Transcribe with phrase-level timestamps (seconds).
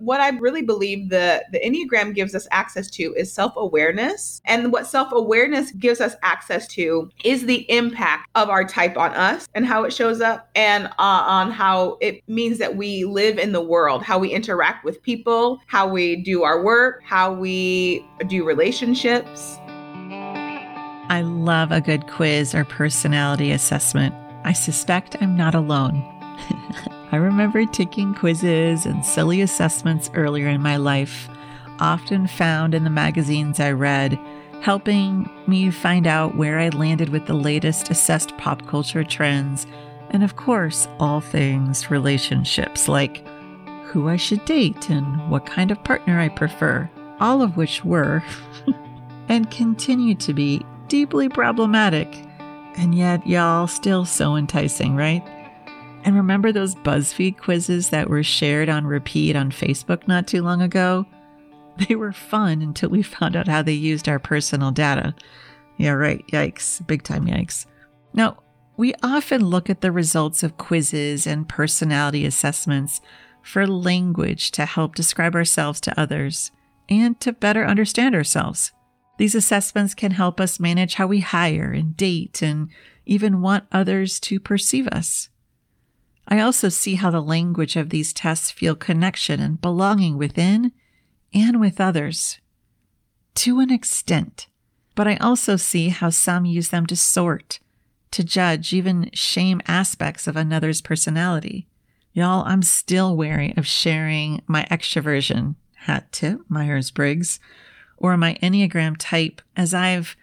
[0.00, 4.40] what I really believe the, the Enneagram gives us access to is self awareness.
[4.46, 9.12] And what self awareness gives us access to is the impact of our type on
[9.12, 13.38] us and how it shows up, and uh, on how it means that we live
[13.38, 18.04] in the world, how we interact with people, how we do our work, how we
[18.26, 19.56] do relationships.
[21.10, 24.14] I love a good quiz or personality assessment.
[24.44, 26.02] I suspect I'm not alone.
[27.12, 31.28] I remember taking quizzes and silly assessments earlier in my life,
[31.80, 34.18] often found in the magazines I read,
[34.60, 39.66] helping me find out where I landed with the latest assessed pop culture trends,
[40.10, 43.26] and of course, all things relationships like
[43.86, 46.88] who I should date and what kind of partner I prefer,
[47.18, 48.22] all of which were
[49.28, 52.24] and continue to be deeply problematic.
[52.76, 55.24] And yet, y'all, still so enticing, right?
[56.04, 60.62] And remember those BuzzFeed quizzes that were shared on repeat on Facebook not too long
[60.62, 61.06] ago?
[61.88, 65.14] They were fun until we found out how they used our personal data.
[65.78, 66.22] Yeah, right.
[66.26, 66.86] Yikes.
[66.86, 67.64] Big time yikes.
[68.12, 68.42] Now,
[68.76, 73.00] we often look at the results of quizzes and personality assessments
[73.42, 76.50] for language to help describe ourselves to others
[76.90, 78.72] and to better understand ourselves.
[79.16, 82.68] These assessments can help us manage how we hire and date and
[83.06, 85.28] even want others to perceive us.
[86.30, 90.72] I also see how the language of these tests feel connection and belonging within
[91.34, 92.38] and with others.
[93.36, 94.46] To an extent.
[94.94, 97.58] But I also see how some use them to sort,
[98.12, 101.66] to judge, even shame aspects of another's personality.
[102.12, 107.40] Y'all, I'm still wary of sharing my extroversion, hat tip, Myers Briggs,
[107.96, 110.16] or my Enneagram type, as I've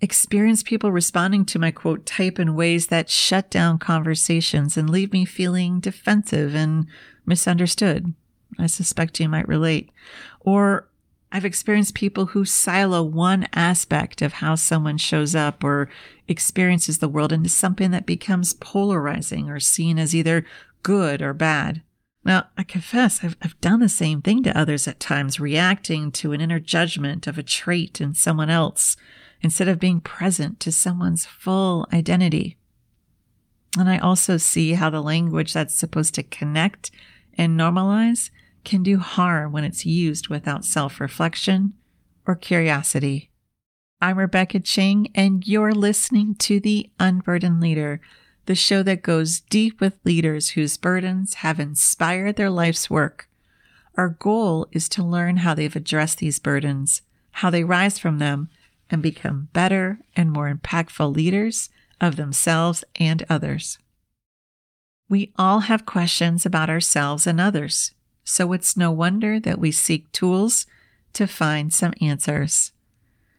[0.00, 5.12] experience people responding to my quote type in ways that shut down conversations and leave
[5.12, 6.86] me feeling defensive and
[7.26, 8.14] misunderstood.
[8.58, 9.90] I suspect you might relate.
[10.40, 10.88] Or
[11.32, 15.88] I've experienced people who silo one aspect of how someone shows up or
[16.26, 20.44] experiences the world into something that becomes polarizing or seen as either
[20.82, 21.82] good or bad.
[22.24, 26.32] Now, I confess I've, I've done the same thing to others at times, reacting to
[26.32, 28.96] an inner judgment of a trait in someone else
[29.42, 32.56] instead of being present to someone's full identity.
[33.78, 36.90] And I also see how the language that's supposed to connect
[37.38, 38.30] and normalize
[38.64, 41.74] can do harm when it's used without self reflection
[42.26, 43.30] or curiosity.
[44.02, 48.00] I'm Rebecca Ching, and you're listening to The Unburdened Leader,
[48.46, 53.28] the show that goes deep with leaders whose burdens have inspired their life's work.
[53.96, 57.02] Our goal is to learn how they've addressed these burdens,
[57.32, 58.48] how they rise from them,
[58.90, 61.70] and become better and more impactful leaders
[62.00, 63.78] of themselves and others.
[65.08, 67.92] We all have questions about ourselves and others,
[68.24, 70.66] so it's no wonder that we seek tools
[71.14, 72.72] to find some answers.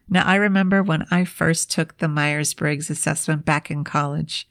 [0.10, 4.48] Now, I remember when I first took the Myers Briggs assessment back in college.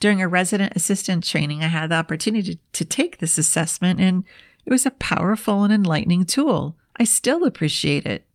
[0.00, 4.24] During a resident assistant training, I had the opportunity to, to take this assessment, and
[4.66, 6.76] it was a powerful and enlightening tool.
[6.96, 8.26] I still appreciate it.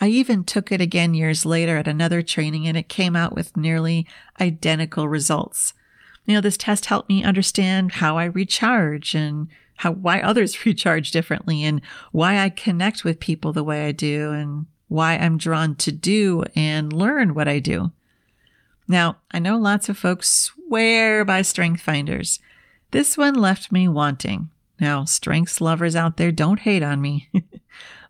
[0.00, 3.56] I even took it again years later at another training and it came out with
[3.56, 4.06] nearly
[4.40, 5.74] identical results.
[6.26, 11.10] You know, this test helped me understand how I recharge and how why others recharge
[11.10, 11.80] differently and
[12.12, 16.44] why I connect with people the way I do and why I'm drawn to do
[16.54, 17.92] and learn what I do.
[18.86, 22.38] Now, I know lots of folks swear by strength finders.
[22.90, 24.50] This one left me wanting.
[24.78, 27.30] Now, strengths lovers out there don't hate on me.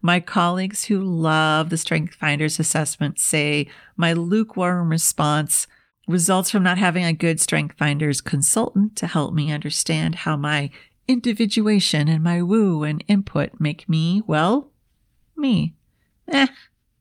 [0.04, 5.66] My colleagues who love the Strength Finders assessment say my lukewarm response
[6.06, 10.68] results from not having a good Strength Finders consultant to help me understand how my
[11.08, 14.70] individuation and my woo and input make me, well,
[15.38, 15.72] me.
[16.28, 16.48] Eh,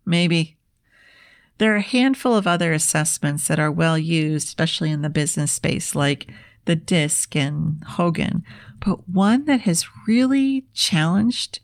[0.06, 0.56] maybe.
[1.58, 5.52] There are a handful of other assessments that are well used, especially in the business
[5.52, 6.32] space, like
[6.64, 8.46] the DISC and Hogan,
[8.80, 11.60] but one that has really challenged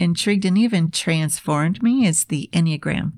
[0.00, 3.12] intrigued and even transformed me is the Enneagram.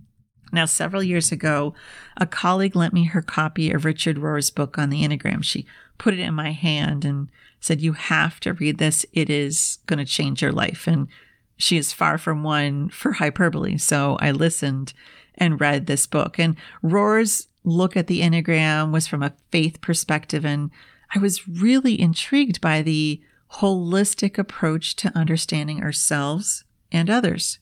[0.52, 1.72] Now, several years ago,
[2.18, 5.42] a colleague lent me her copy of Richard Rohr's book on the Enneagram.
[5.42, 5.64] She
[5.96, 7.30] put it in my hand and
[7.60, 9.06] said, You have to read this.
[9.14, 10.86] It is going to change your life.
[10.86, 11.08] And
[11.56, 13.78] she is far from one for hyperbole.
[13.78, 14.92] So I listened
[15.36, 16.38] and read this book.
[16.38, 20.44] And Rohr's look at the Enneagram was from a faith perspective.
[20.44, 20.70] And
[21.14, 23.22] I was really intrigued by the
[23.54, 27.58] holistic approach to understanding ourselves and others.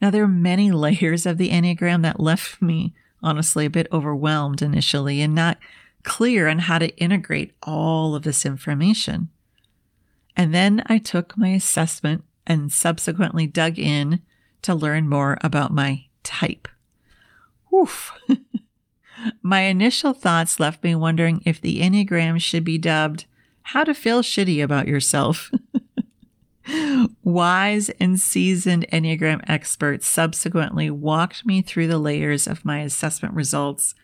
[0.00, 4.62] Now, there are many layers of the Enneagram that left me honestly a bit overwhelmed
[4.62, 5.58] initially and not
[6.04, 9.28] clear on how to integrate all of this information.
[10.36, 14.20] And then I took my assessment and subsequently dug in
[14.62, 16.68] to learn more about my type.
[17.74, 18.12] Oof.
[19.42, 23.24] my initial thoughts left me wondering if the Enneagram should be dubbed
[23.62, 25.50] How to Feel Shitty About Yourself.
[27.22, 33.94] Wise and seasoned Enneagram experts subsequently walked me through the layers of my assessment results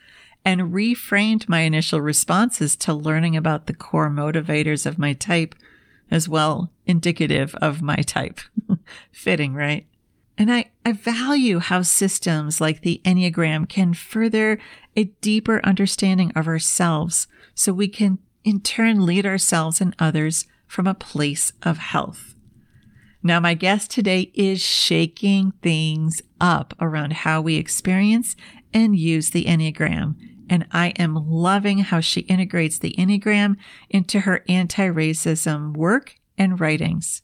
[0.45, 5.55] and reframed my initial responses to learning about the core motivators of my type
[6.11, 8.41] as well, indicative of my type.
[9.13, 9.87] Fitting, right?
[10.37, 14.59] And I, I value how systems like the Enneagram can further
[14.97, 20.87] a deeper understanding of ourselves so we can in turn lead ourselves and others from
[20.87, 22.35] a place of health.
[23.23, 28.35] Now, my guest today is shaking things up around how we experience
[28.75, 30.17] and use the Enneagram.
[30.51, 33.57] And I am loving how she integrates the Enneagram
[33.89, 37.23] into her anti racism work and writings.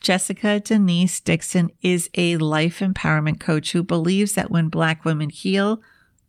[0.00, 5.80] Jessica Denise Dickson is a life empowerment coach who believes that when Black women heal,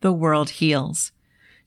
[0.01, 1.11] the world heals.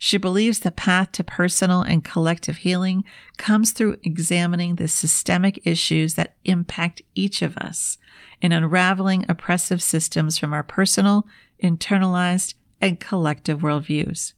[0.03, 3.05] She believes the path to personal and collective healing
[3.37, 7.99] comes through examining the systemic issues that impact each of us
[8.41, 11.27] and unraveling oppressive systems from our personal,
[11.63, 14.33] internalized, and collective worldviews.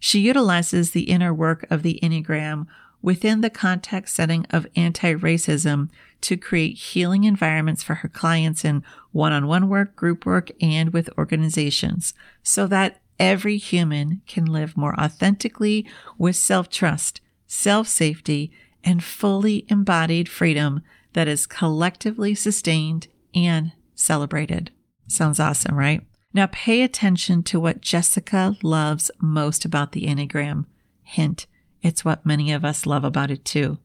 [0.00, 2.66] She utilizes the inner work of the Enneagram
[3.00, 5.88] within the context setting of anti racism
[6.22, 8.82] to create healing environments for her clients in
[9.12, 12.12] one on one work, group work, and with organizations
[12.42, 15.86] so that every human can live more authentically
[16.18, 18.50] with self trust, self safety,
[18.84, 20.82] and fully embodied freedom
[21.12, 24.70] that is collectively sustained and celebrated.
[25.08, 26.02] Sounds awesome, right?
[26.32, 30.66] Now pay attention to what Jessica loves most about the Enneagram.
[31.02, 31.46] Hint,
[31.82, 33.78] it's what many of us love about it too.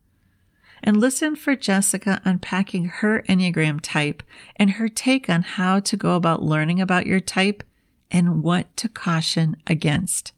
[0.84, 4.24] And listen for Jessica unpacking her Enneagram type
[4.56, 7.64] and her take on how to go about learning about your type
[8.12, 10.34] and what to caution against.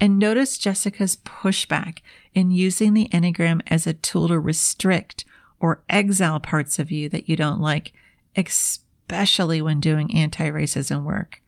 [0.00, 1.98] And notice Jessica's pushback
[2.34, 5.24] in using the Enneagram as a tool to restrict
[5.60, 7.92] or exile parts of you that you don't like,
[8.36, 11.40] especially when doing anti racism work.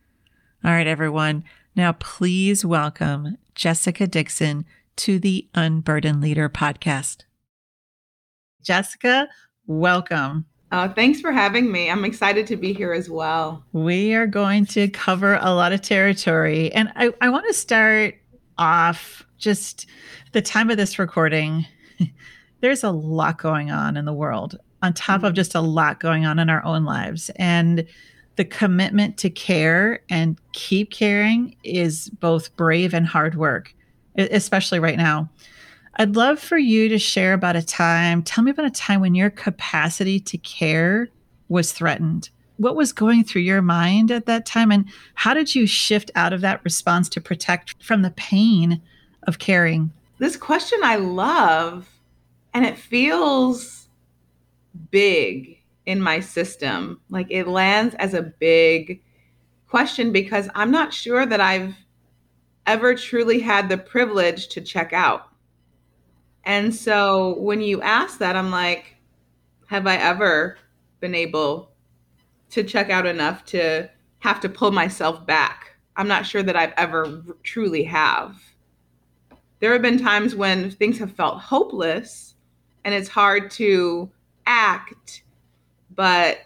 [0.63, 1.43] All right, everyone.
[1.75, 4.65] Now, please welcome Jessica Dickson
[4.97, 7.23] to the Unburdened Leader podcast.
[8.63, 9.27] Jessica,
[9.67, 10.45] welcome.
[10.71, 11.89] Uh, thanks for having me.
[11.89, 13.63] I'm excited to be here as well.
[13.71, 16.71] We are going to cover a lot of territory.
[16.73, 18.15] And I, I want to start
[18.57, 19.87] off just
[20.31, 21.65] the time of this recording.
[22.61, 25.35] There's a lot going on in the world, on top of mm-hmm.
[25.35, 27.29] just a lot going on in our own lives.
[27.35, 27.85] And
[28.35, 33.73] the commitment to care and keep caring is both brave and hard work,
[34.17, 35.29] especially right now.
[35.97, 38.21] I'd love for you to share about a time.
[38.21, 41.07] Tell me about a time when your capacity to care
[41.47, 42.29] was threatened.
[42.57, 44.71] What was going through your mind at that time?
[44.71, 48.81] And how did you shift out of that response to protect from the pain
[49.23, 49.91] of caring?
[50.17, 51.89] This question I love,
[52.53, 53.87] and it feels
[54.91, 56.99] big in my system.
[57.09, 59.01] Like it lands as a big
[59.67, 61.75] question because I'm not sure that I've
[62.65, 65.29] ever truly had the privilege to check out.
[66.45, 68.97] And so when you ask that, I'm like,
[69.67, 70.57] have I ever
[70.99, 71.71] been able
[72.51, 73.89] to check out enough to
[74.19, 75.75] have to pull myself back?
[75.97, 78.39] I'm not sure that I've ever truly have.
[79.59, 82.35] There have been times when things have felt hopeless
[82.83, 84.11] and it's hard to
[84.45, 85.23] act,
[85.95, 86.39] but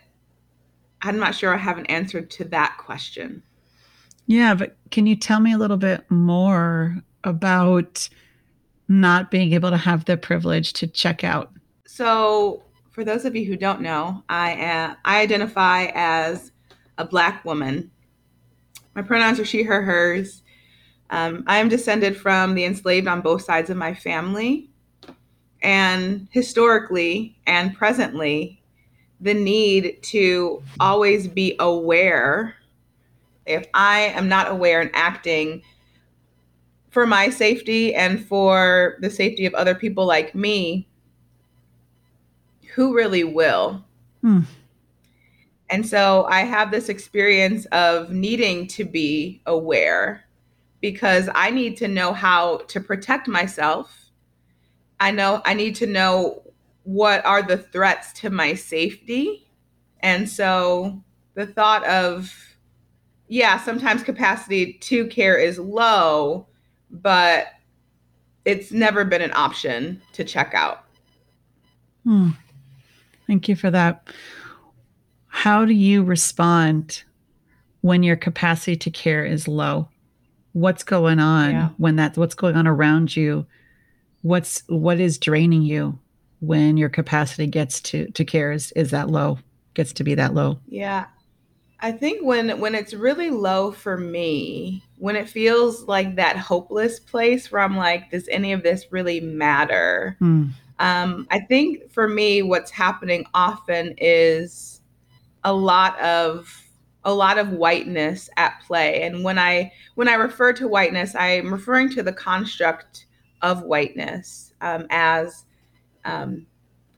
[1.01, 3.43] I'm not sure I have an answer to that question.
[4.27, 8.07] Yeah, but can you tell me a little bit more about
[8.89, 11.51] not being able to have the privilege to check out?
[11.85, 16.51] So, for those of you who don't know, I am, I identify as
[16.97, 17.91] a black woman.
[18.95, 20.43] My pronouns are she, her, hers.
[21.11, 24.69] Um, I am descended from the enslaved on both sides of my family.
[25.61, 28.61] And historically and presently,
[29.21, 32.55] the need to always be aware.
[33.45, 35.61] If I am not aware and acting
[36.89, 40.87] for my safety and for the safety of other people like me,
[42.73, 43.83] who really will?
[44.21, 44.41] Hmm.
[45.69, 50.25] And so I have this experience of needing to be aware
[50.81, 54.09] because I need to know how to protect myself.
[54.99, 56.41] I know I need to know
[56.83, 59.47] what are the threats to my safety.
[59.99, 61.03] And so
[61.35, 62.33] the thought of,
[63.27, 66.47] yeah, sometimes capacity to care is low,
[66.91, 67.47] but
[68.45, 70.85] it's never been an option to check out.
[72.03, 72.31] Hmm.
[73.27, 74.07] Thank you for that.
[75.27, 77.03] how do you respond
[77.81, 79.87] when your capacity to care is low?
[80.53, 81.69] What's going on yeah.
[81.77, 83.45] when that's what's going on around you?
[84.23, 85.97] What's what is draining you
[86.41, 89.39] when your capacity gets to to care is, is that low,
[89.75, 90.59] gets to be that low?
[90.67, 91.05] Yeah.
[91.81, 96.99] I think when when it's really low for me, when it feels like that hopeless
[96.99, 100.17] place where I'm like, does any of this really matter?
[100.21, 100.51] Mm.
[100.79, 104.81] Um, I think for me, what's happening often is
[105.43, 106.65] a lot of
[107.05, 109.03] a lot of whiteness at play.
[109.03, 113.05] And when I when I refer to whiteness, I'm referring to the construct
[113.41, 115.45] of whiteness um, as
[116.03, 116.45] um,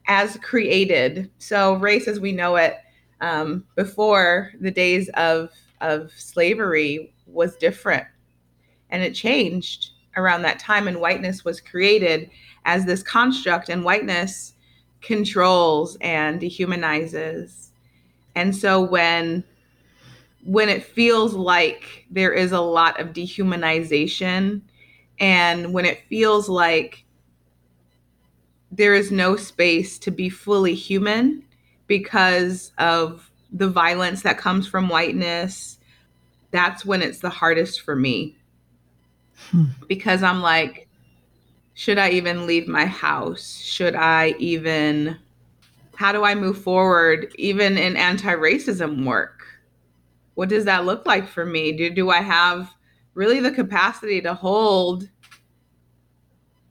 [0.07, 1.29] as created.
[1.37, 2.77] So race, as we know it
[3.21, 8.05] um, before the days of of slavery, was different,
[8.89, 10.87] and it changed around that time.
[10.87, 12.29] And whiteness was created
[12.65, 14.53] as this construct, and whiteness
[15.01, 17.69] controls and dehumanizes.
[18.35, 19.43] And so when
[20.43, 24.61] when it feels like there is a lot of dehumanization
[25.19, 27.05] and when it feels like
[28.71, 31.43] there is no space to be fully human
[31.91, 35.77] because of the violence that comes from whiteness,
[36.51, 38.37] that's when it's the hardest for me.
[39.49, 39.65] Hmm.
[39.89, 40.87] Because I'm like,
[41.73, 43.57] should I even leave my house?
[43.57, 45.17] Should I even,
[45.95, 49.43] how do I move forward, even in anti racism work?
[50.35, 51.73] What does that look like for me?
[51.73, 52.73] Do, do I have
[53.15, 55.09] really the capacity to hold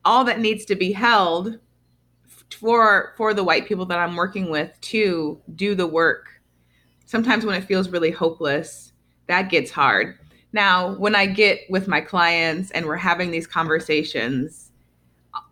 [0.02, 1.58] all that needs to be held
[2.54, 6.28] for for the white people that I'm working with to do the work.
[7.06, 8.92] Sometimes when it feels really hopeless,
[9.26, 10.18] that gets hard.
[10.52, 14.70] Now, when I get with my clients and we're having these conversations,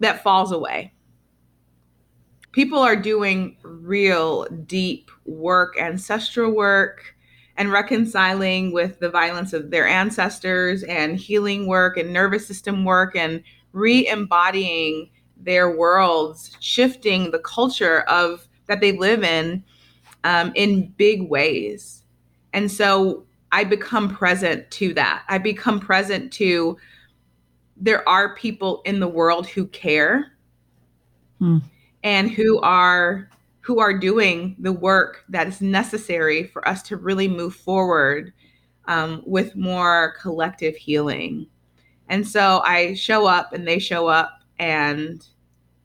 [0.00, 0.92] that falls away.
[2.52, 7.14] People are doing real deep work, ancestral work,
[7.56, 13.14] and reconciling with the violence of their ancestors and healing work and nervous system work
[13.16, 19.64] and re embodying their worlds, shifting the culture of that they live in
[20.24, 22.04] um, in big ways.
[22.52, 25.24] And so I become present to that.
[25.28, 26.76] I become present to
[27.76, 30.32] there are people in the world who care
[31.38, 31.58] hmm.
[32.02, 33.30] and who are
[33.60, 38.32] who are doing the work that is necessary for us to really move forward
[38.86, 41.46] um, with more collective healing.
[42.08, 45.26] And so I show up and they show up and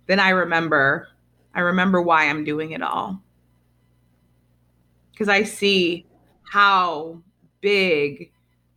[0.07, 1.07] then I remember
[1.55, 3.21] I remember why I'm doing it all.
[5.17, 6.05] Cuz I see
[6.51, 7.21] how
[7.61, 8.31] big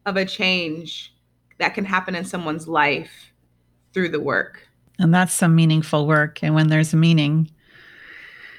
[0.05, 1.15] of a change
[1.59, 3.33] that can happen in someone's life
[3.93, 4.69] through the work.
[4.99, 7.50] And that's some meaningful work and when there's meaning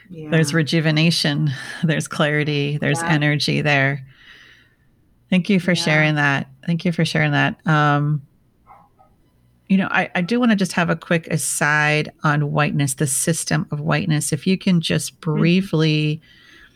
[0.10, 0.29] yeah.
[0.29, 1.51] there's rejuvenation,
[1.84, 3.12] there's clarity, there's yeah.
[3.12, 4.06] energy there.
[5.29, 5.84] Thank you for yeah.
[5.84, 6.50] sharing that.
[6.65, 7.65] Thank you for sharing that.
[7.67, 8.22] Um,
[9.69, 13.07] you know, I, I do want to just have a quick aside on whiteness, the
[13.07, 14.31] system of whiteness.
[14.31, 15.39] If you can just mm-hmm.
[15.39, 16.21] briefly,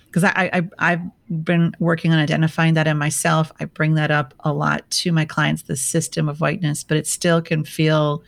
[0.05, 1.01] because I, I I've
[1.45, 3.51] been working on identifying that in myself.
[3.59, 7.07] I bring that up a lot to my clients, the system of whiteness, but it
[7.07, 8.23] still can feel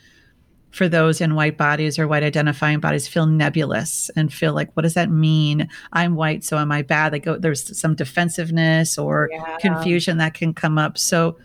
[0.73, 4.81] for those in white bodies or white identifying bodies feel nebulous and feel like what
[4.81, 9.29] does that mean i'm white so am i bad like go there's some defensiveness or
[9.31, 9.57] yeah.
[9.59, 11.37] confusion that can come up so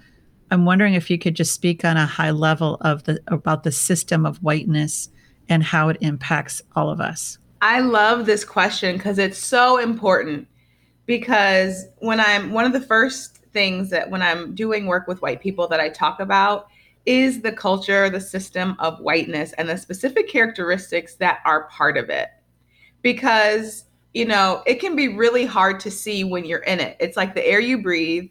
[0.51, 3.73] I'm wondering if you could just speak on a high level of the about the
[3.73, 5.11] system of whiteness
[5.49, 7.39] and how it impacts all of us.
[7.61, 10.47] I love this question because it's so important.
[11.07, 15.41] Because when I'm one of the first things that when I'm doing work with white
[15.41, 16.69] people that I talk about
[17.07, 22.11] is the culture, the system of whiteness, and the specific characteristics that are part of
[22.11, 22.29] it.
[23.01, 26.99] Because, you know, it can be really hard to see when you're in it.
[27.01, 28.29] It's like the air you breathe,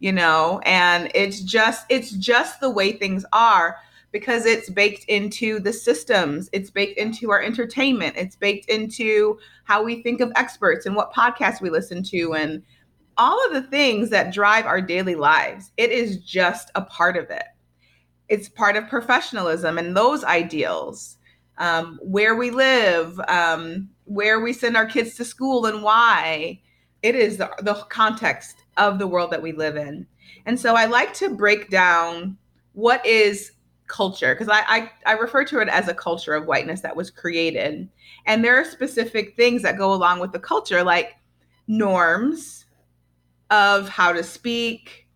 [0.00, 3.76] you know and it's just it's just the way things are
[4.12, 6.50] because it's baked into the systems.
[6.52, 8.16] It's baked into our entertainment.
[8.16, 12.62] It's baked into how we think of experts and what podcasts we listen to and
[13.16, 15.72] all of the things that drive our daily lives.
[15.76, 17.44] It is just a part of it.
[18.28, 21.18] It's part of professionalism and those ideals
[21.58, 26.60] um, where we live um, where we send our kids to school and why.
[27.02, 30.06] It is the, the context of the world that we live in.
[30.46, 32.36] And so I like to break down
[32.72, 33.52] what is
[33.90, 37.10] culture because I, I, I refer to it as a culture of whiteness that was
[37.10, 37.88] created
[38.24, 41.16] and there are specific things that go along with the culture like
[41.66, 42.66] norms
[43.50, 45.08] of how to speak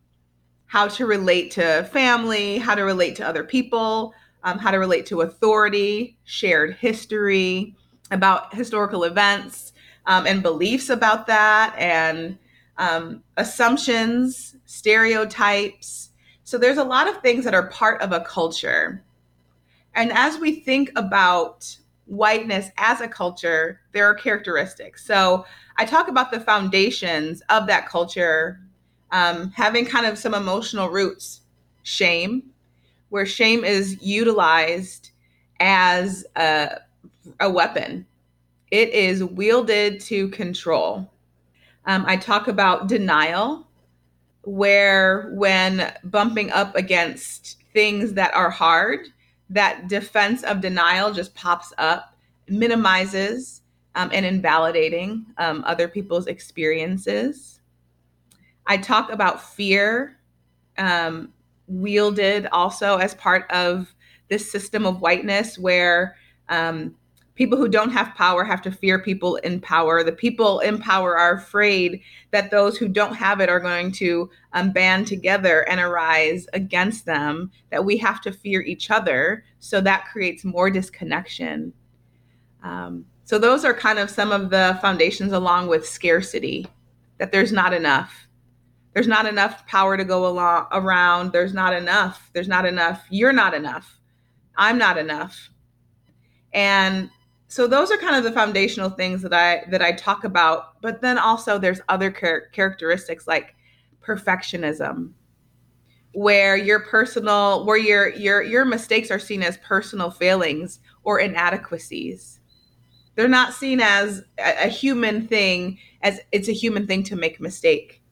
[0.67, 5.07] how to relate to family how to relate to other people um, how to relate
[5.07, 7.77] to authority shared history
[8.11, 9.73] about historical events
[10.07, 12.37] um, and beliefs about that and
[12.79, 16.11] um, assumptions, stereotypes.
[16.45, 19.03] So there's a lot of things that are part of a culture.
[19.95, 21.77] And as we think about
[22.07, 25.07] whiteness as a culture, there are characteristics.
[25.07, 25.47] So
[25.79, 28.61] I talk about the foundations of that culture
[29.15, 31.41] um, having kind of some emotional roots.
[31.85, 32.43] Shame,
[33.11, 35.11] where shame is utilized
[35.61, 36.79] as a,
[37.41, 38.07] a weapon,
[38.71, 41.09] it is wielded to control.
[41.87, 43.67] Um, I talk about denial,
[44.43, 49.01] where when bumping up against things that are hard,
[49.51, 52.17] that defense of denial just pops up,
[52.49, 53.63] minimizes
[53.95, 57.61] um, and invalidating um, other people's experiences.
[58.67, 60.19] I talk about fear,
[60.79, 61.33] um,
[61.67, 63.95] wielded also as part of
[64.29, 66.17] this system of whiteness where
[66.49, 66.95] um,
[67.35, 70.05] people who don't have power have to fear people in power.
[70.05, 72.01] The people in power are afraid
[72.31, 77.07] that those who don't have it are going to um, band together and arise against
[77.07, 79.45] them, that we have to fear each other.
[79.59, 81.73] So that creates more disconnection.
[82.63, 86.67] Um, so, those are kind of some of the foundations, along with scarcity,
[87.19, 88.27] that there's not enough.
[88.93, 91.33] There's not enough power to go along around.
[91.33, 92.31] There's not enough.
[92.33, 93.05] There's not enough.
[93.11, 93.99] You're not enough.
[94.57, 95.51] I'm not enough.
[96.53, 97.11] And
[97.55, 100.81] so those are kind of the foundational things that I that I talk about.
[100.83, 103.55] But then also there's other char- characteristics like
[104.03, 105.13] perfectionism,
[106.15, 112.41] where your personal where your your your mistakes are seen as personal failings or inadequacies.
[113.15, 117.41] They're not seen as a, a human thing as it's a human thing to make
[117.41, 118.03] mistake.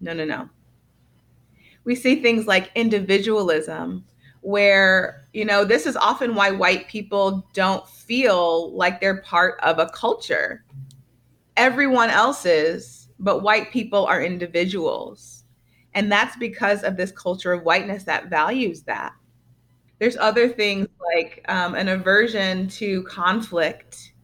[0.00, 0.48] No, no, no.
[1.82, 4.04] We see things like individualism,
[4.42, 9.78] where you know this is often why white people don't feel like they're part of
[9.78, 10.64] a culture.
[11.56, 15.44] Everyone else is but white people are individuals.
[15.92, 19.12] And that's because of this culture of whiteness that values that.
[19.98, 24.14] There's other things like um, an aversion to conflict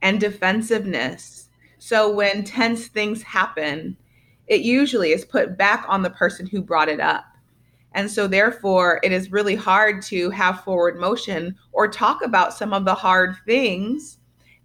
[0.00, 1.48] and defensiveness.
[1.78, 3.96] So when tense things happen
[4.46, 7.24] it usually is put back on the person who brought it up
[7.94, 12.72] and so, therefore, it is really hard to have forward motion or talk about some
[12.72, 14.18] of the hard things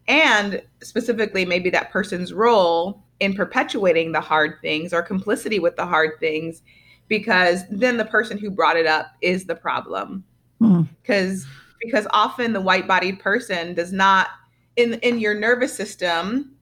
[0.07, 5.85] and specifically maybe that person's role in perpetuating the hard things or complicity with the
[5.85, 6.61] hard things
[7.07, 10.23] because then the person who brought it up is the problem
[10.59, 11.49] because mm.
[11.81, 14.29] because often the white bodied person does not
[14.75, 16.53] in in your nervous system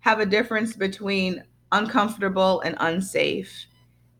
[0.00, 3.66] have a difference between uncomfortable and unsafe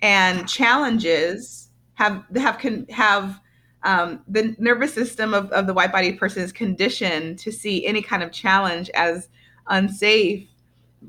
[0.02, 1.69] and challenges
[2.00, 3.40] have have can have
[3.82, 8.00] um, the nervous system of, of the white body person is conditioned to see any
[8.00, 9.28] kind of challenge as
[9.68, 10.46] unsafe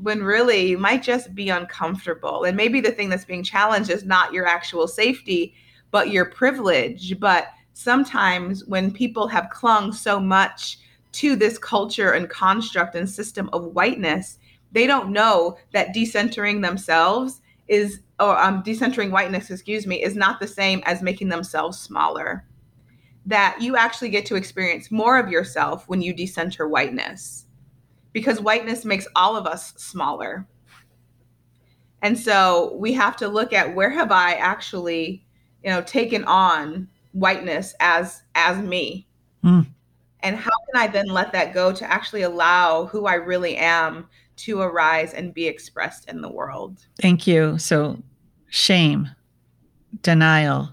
[0.01, 2.43] when really you might just be uncomfortable.
[2.43, 5.53] And maybe the thing that's being challenged is not your actual safety
[5.91, 7.19] but your privilege.
[7.19, 10.77] But sometimes when people have clung so much
[11.13, 14.39] to this culture and construct and system of whiteness
[14.73, 20.39] they don't know that decentering themselves is or um, decentering whiteness, excuse me, is not
[20.39, 22.45] the same as making themselves smaller.
[23.25, 27.45] That you actually get to experience more of yourself when you decenter whiteness,
[28.13, 30.47] because whiteness makes all of us smaller.
[32.01, 35.23] And so we have to look at where have I actually,
[35.63, 39.07] you know, taken on whiteness as as me,
[39.43, 39.67] mm.
[40.21, 44.07] and how can I then let that go to actually allow who I really am
[44.37, 46.85] to arise and be expressed in the world.
[46.99, 47.59] Thank you.
[47.59, 48.01] So
[48.51, 49.09] shame,
[50.03, 50.69] denial,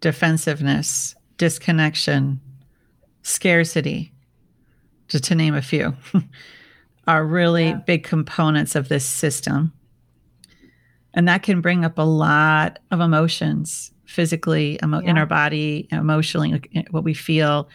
[0.00, 2.40] defensiveness, disconnection,
[3.22, 4.12] scarcity,
[5.08, 5.96] just to name a few,
[7.06, 7.76] are really yeah.
[7.86, 9.72] big components of this system.
[11.14, 15.10] And that can bring up a lot of emotions physically, emo- yeah.
[15.10, 17.68] in our body, emotionally, eh, what we feel.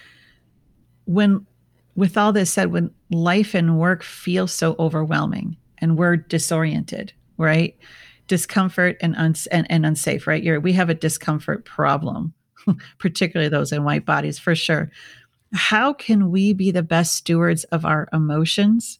[1.05, 1.47] When,
[1.95, 7.77] with all this said, when life and work feel so overwhelming and we're disoriented, right?
[8.31, 10.41] Discomfort and, uns- and, and unsafe, right?
[10.41, 12.33] You're, we have a discomfort problem,
[12.97, 14.89] particularly those in white bodies for sure.
[15.51, 18.99] How can we be the best stewards of our emotions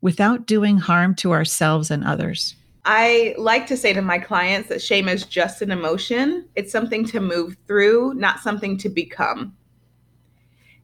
[0.00, 2.56] without doing harm to ourselves and others?
[2.86, 6.48] I like to say to my clients that shame is just an emotion.
[6.56, 9.54] It's something to move through, not something to become.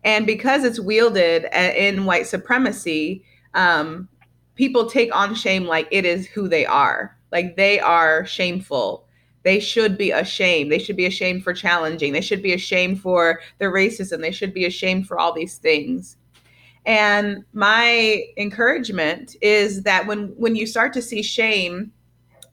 [0.04, 4.06] And because it's wielded in white supremacy, um,
[4.54, 7.15] people take on shame like it is who they are.
[7.36, 9.06] Like they are shameful.
[9.42, 10.72] They should be ashamed.
[10.72, 12.14] They should be ashamed for challenging.
[12.14, 14.22] They should be ashamed for their racism.
[14.22, 16.16] They should be ashamed for all these things.
[16.86, 21.92] And my encouragement is that when when you start to see shame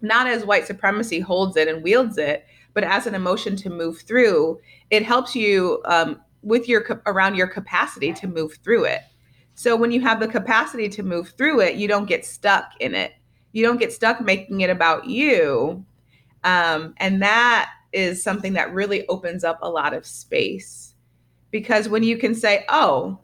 [0.02, 4.02] not as white supremacy holds it and wields it, but as an emotion to move
[4.02, 9.00] through, it helps you um, with your around your capacity to move through it.
[9.56, 12.93] So when you have the capacity to move through it, you don't get stuck in
[12.96, 13.13] it.
[13.54, 15.86] You don't get stuck making it about you.
[16.44, 20.94] Um, and that is something that really opens up a lot of space.
[21.52, 23.20] Because when you can say, oh,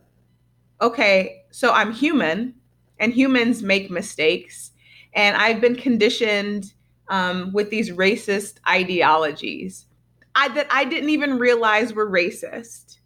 [0.79, 2.53] okay, so I'm human
[2.99, 4.71] and humans make mistakes.
[5.13, 6.73] And I've been conditioned
[7.09, 9.87] um, with these racist ideologies
[10.35, 12.97] I, that I didn't even realize were racist.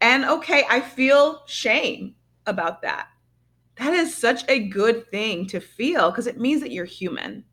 [0.00, 2.14] And okay, I feel shame
[2.46, 3.08] about that.
[3.76, 7.44] That is such a good thing to feel because it means that you're human.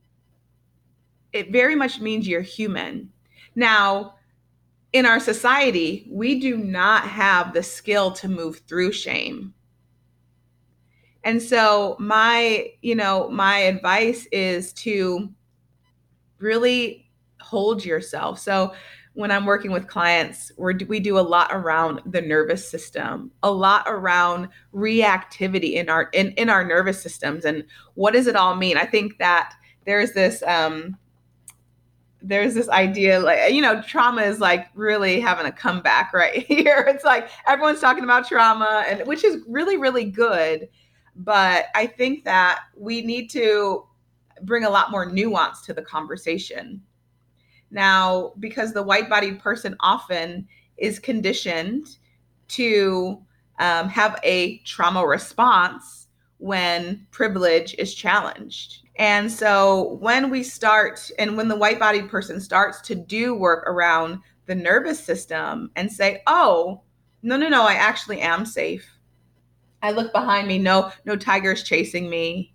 [1.33, 3.11] It very much means you're human.
[3.55, 4.15] Now,
[4.93, 9.53] in our society, we do not have the skill to move through shame.
[11.23, 15.29] And so my, you know, my advice is to
[16.39, 18.39] really hold yourself.
[18.39, 18.73] So
[19.13, 23.51] when I'm working with clients, we we do a lot around the nervous system, a
[23.51, 28.55] lot around reactivity in our in, in our nervous systems, and what does it all
[28.55, 28.77] mean?
[28.77, 29.53] I think that
[29.85, 30.97] there's this um,
[32.21, 36.85] there's this idea like you know trauma is like really having a comeback right here.
[36.87, 40.69] It's like everyone's talking about trauma, and which is really really good,
[41.17, 43.85] but I think that we need to
[44.43, 46.81] bring a lot more nuance to the conversation
[47.71, 51.97] now, because the white bodied person often is conditioned
[52.49, 53.21] to
[53.59, 56.07] um, have a trauma response
[56.37, 58.79] when privilege is challenged.
[58.97, 63.63] And so when we start, and when the white bodied person starts to do work
[63.67, 66.81] around the nervous system and say, oh,
[67.23, 68.97] no, no, no, I actually am safe.
[69.83, 72.53] I look behind me, no, no tiger's chasing me.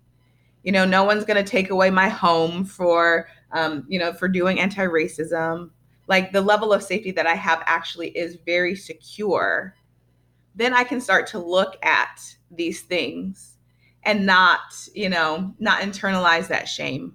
[0.63, 4.27] You know, no one's going to take away my home for um, you know, for
[4.27, 5.69] doing anti racism,
[6.07, 9.75] like the level of safety that I have actually is very secure,
[10.55, 12.19] then I can start to look at
[12.51, 13.57] these things
[14.03, 14.59] and not,
[14.93, 17.13] you know, not internalize that shame.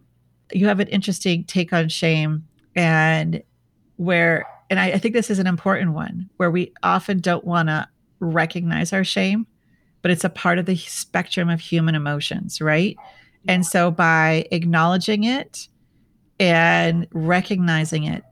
[0.52, 3.42] You have an interesting take on shame and
[3.96, 7.68] where, and I, I think this is an important one where we often don't want
[7.68, 7.88] to
[8.20, 9.46] recognize our shame,
[10.02, 12.96] but it's a part of the spectrum of human emotions, right?
[13.48, 15.68] And so by acknowledging it,
[16.38, 18.22] and recognizing it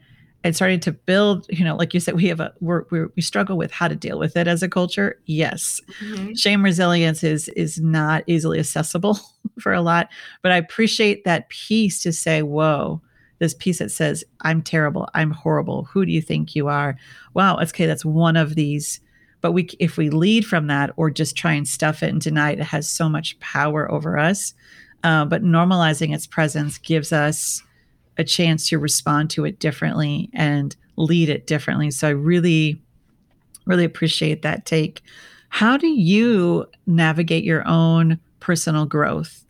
[0.42, 3.22] and starting to build you know like you said we have a we're, we're, we
[3.22, 5.20] struggle with how to deal with it as a culture.
[5.26, 5.80] Yes.
[6.00, 6.34] Mm-hmm.
[6.34, 9.18] shame resilience is is not easily accessible
[9.60, 10.08] for a lot
[10.42, 13.00] but i appreciate that piece to say whoa
[13.38, 16.96] this piece that says i'm terrible i'm horrible who do you think you are?
[17.34, 19.00] Wow okay that's one of these
[19.40, 22.52] but we if we lead from that or just try and stuff it and deny
[22.52, 24.54] it it has so much power over us.
[25.02, 27.62] Uh, but normalizing its presence gives us
[28.20, 31.90] a chance to respond to it differently and lead it differently.
[31.90, 32.80] So I really,
[33.64, 35.02] really appreciate that take.
[35.48, 39.44] How do you navigate your own personal growth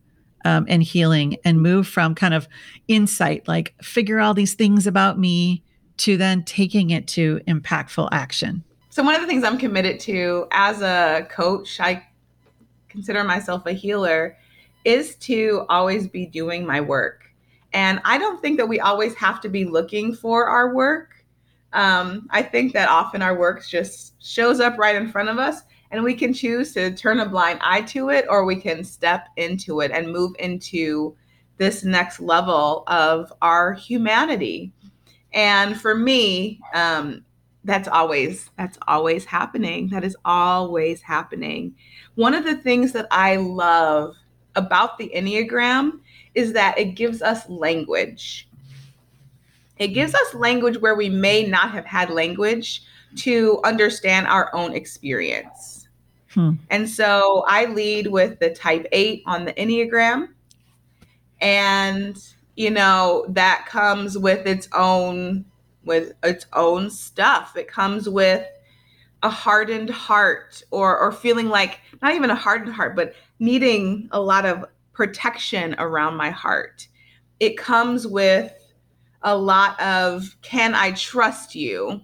[0.45, 2.49] um, and healing and move from kind of
[2.87, 5.63] insight, like figure all these things about me,
[5.99, 8.65] to then taking it to impactful action?
[8.89, 12.07] So, one of the things I'm committed to as a coach, I
[12.89, 14.37] consider myself a healer,
[14.85, 17.30] is to always be doing my work.
[17.73, 21.25] And I don't think that we always have to be looking for our work.
[21.73, 25.63] Um, I think that often our work just shows up right in front of us,
[25.93, 29.29] and we can choose to turn a blind eye to it, or we can step
[29.37, 31.17] into it and move into
[31.59, 34.73] this next level of our humanity.
[35.33, 37.25] And for me, um,
[37.65, 39.89] that's always that's always happening.
[39.89, 41.75] That is always happening.
[42.15, 44.17] One of the things that I love
[44.57, 46.01] about the Enneagram
[46.41, 48.49] is that it gives us language.
[49.79, 52.83] It gives us language where we may not have had language
[53.17, 55.89] to understand our own experience.
[56.31, 56.53] Hmm.
[56.71, 60.29] And so I lead with the type eight on the Enneagram.
[61.41, 62.17] And,
[62.57, 65.45] you know, that comes with its own
[65.85, 67.57] with its own stuff.
[67.57, 68.47] It comes with
[69.23, 74.21] a hardened heart or or feeling like not even a hardened heart, but needing a
[74.21, 74.67] lot of
[75.01, 76.87] protection around my heart.
[77.39, 78.53] It comes with
[79.23, 82.03] a lot of can I trust you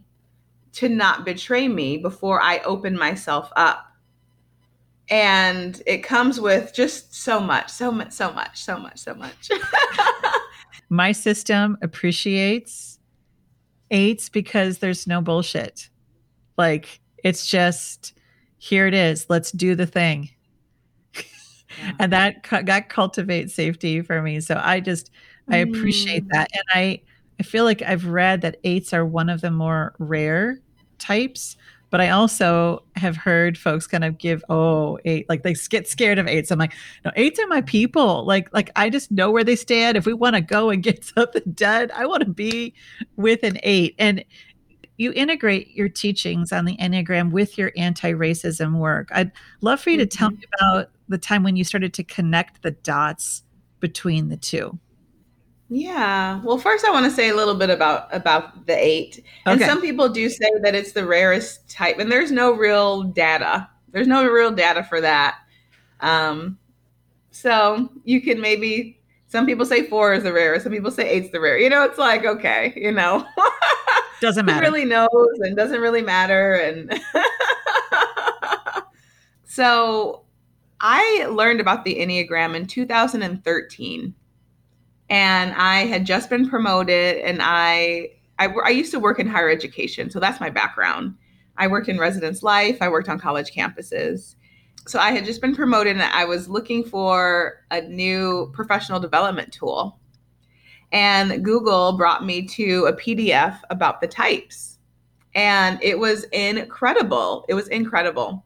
[0.72, 3.84] to not betray me before I open myself up?
[5.10, 9.50] And it comes with just so much, so much, so much, so much, so much.
[10.88, 12.98] my system appreciates
[13.90, 15.90] eights because there's no bullshit.
[16.56, 18.14] Like it's just
[18.56, 19.26] here it is.
[19.28, 20.30] Let's do the thing
[21.98, 24.40] and that that cultivates safety for me.
[24.40, 25.10] So I just
[25.48, 26.32] I appreciate mm.
[26.32, 27.00] that, and I
[27.38, 30.60] I feel like I've read that eights are one of the more rare
[30.98, 31.56] types.
[31.90, 36.18] But I also have heard folks kind of give, oh, eight, like they get scared
[36.18, 36.50] of eights.
[36.50, 36.72] I'm like,
[37.04, 38.24] no, eights are my people.
[38.24, 39.96] Like, like I just know where they stand.
[39.96, 42.74] If we want to go and get something done, I want to be
[43.14, 43.94] with an eight.
[43.98, 44.24] And
[44.96, 49.08] you integrate your teachings on the Enneagram with your anti racism work.
[49.12, 50.40] I'd love for you to tell mm-hmm.
[50.40, 53.42] me about the time when you started to connect the dots
[53.80, 54.78] between the two.
[55.68, 56.40] Yeah.
[56.44, 59.24] Well, first I want to say a little bit about about the 8.
[59.46, 63.68] And some people do say that it's the rarest type and there's no real data.
[63.90, 65.38] There's no real data for that.
[66.00, 66.58] Um
[67.32, 71.32] so you can maybe some people say 4 is the rarest, some people say 8's
[71.32, 71.58] the rare.
[71.58, 73.26] You know, it's like okay, you know.
[74.20, 74.64] Doesn't matter.
[74.64, 76.92] It really knows and doesn't really matter and
[79.44, 80.24] So
[80.80, 84.14] I learned about the Enneagram in 2013
[85.08, 89.48] and I had just been promoted, and I, I I used to work in higher
[89.48, 91.16] education, so that's my background.
[91.56, 92.78] I worked in residence life.
[92.80, 94.34] I worked on college campuses.
[94.86, 99.52] So I had just been promoted, and I was looking for a new professional development
[99.52, 99.98] tool.
[100.92, 104.78] And Google brought me to a PDF about the types,
[105.34, 107.44] and it was incredible.
[107.48, 108.44] It was incredible.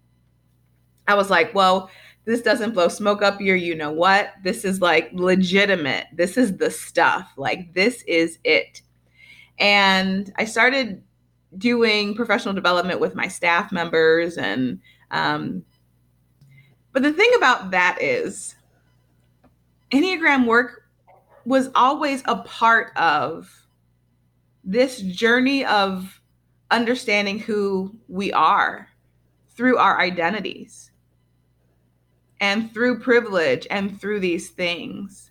[1.06, 1.90] I was like, well
[2.24, 4.32] this doesn't blow smoke up your you know what.
[4.44, 6.06] This is like legitimate.
[6.12, 7.32] This is the stuff.
[7.36, 8.82] Like this is it.
[9.58, 11.02] And I started
[11.58, 15.64] doing professional development with my staff members and um,
[16.92, 18.54] but the thing about that is
[19.90, 20.79] enneagram work
[21.44, 23.66] was always a part of
[24.62, 26.20] this journey of
[26.70, 28.88] understanding who we are
[29.50, 30.90] through our identities
[32.40, 35.30] and through privilege and through these things.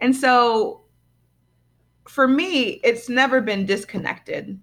[0.00, 0.82] And so
[2.08, 4.58] for me, it's never been disconnected.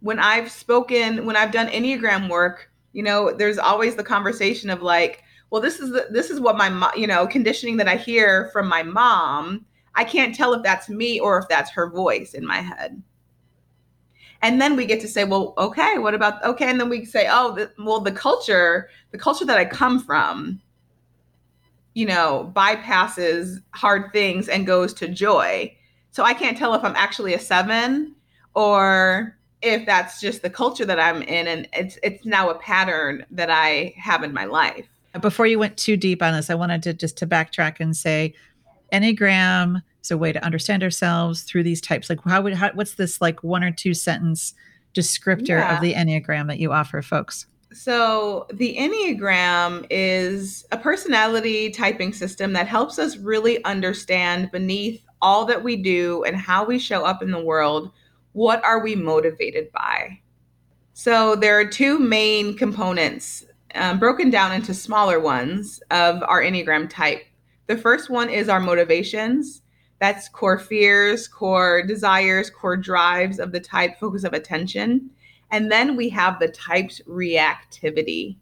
[0.00, 4.82] When I've spoken, when I've done Enneagram work, you know, there's always the conversation of
[4.82, 7.96] like, well, this is the, this is what my mom, you know, conditioning that I
[7.96, 9.64] hear from my mom.
[9.94, 13.02] I can't tell if that's me or if that's her voice in my head.
[14.42, 16.68] And then we get to say, well, okay, what about okay?
[16.68, 20.60] And then we say, oh, the, well, the culture, the culture that I come from,
[21.94, 25.76] you know, bypasses hard things and goes to joy.
[26.10, 28.16] So I can't tell if I'm actually a seven
[28.54, 33.24] or if that's just the culture that I'm in and it's it's now a pattern
[33.30, 34.88] that I have in my life.
[35.20, 38.34] Before you went too deep on this, I wanted to just to backtrack and say
[38.92, 42.10] Enneagram is a way to understand ourselves through these types.
[42.10, 44.54] Like how would how, what's this like one or two sentence
[44.94, 45.74] descriptor yeah.
[45.74, 47.46] of the Enneagram that you offer folks?
[47.72, 55.46] So, the Enneagram is a personality typing system that helps us really understand beneath all
[55.46, 57.90] that we do and how we show up in the world,
[58.32, 60.20] what are we motivated by?
[60.92, 66.90] So, there are two main components um, broken down into smaller ones of our Enneagram
[66.90, 67.24] type.
[67.66, 69.62] The first one is our motivations.
[69.98, 75.10] That's core fears, core desires, core drives of the type focus of attention.
[75.50, 78.36] And then we have the types reactivity.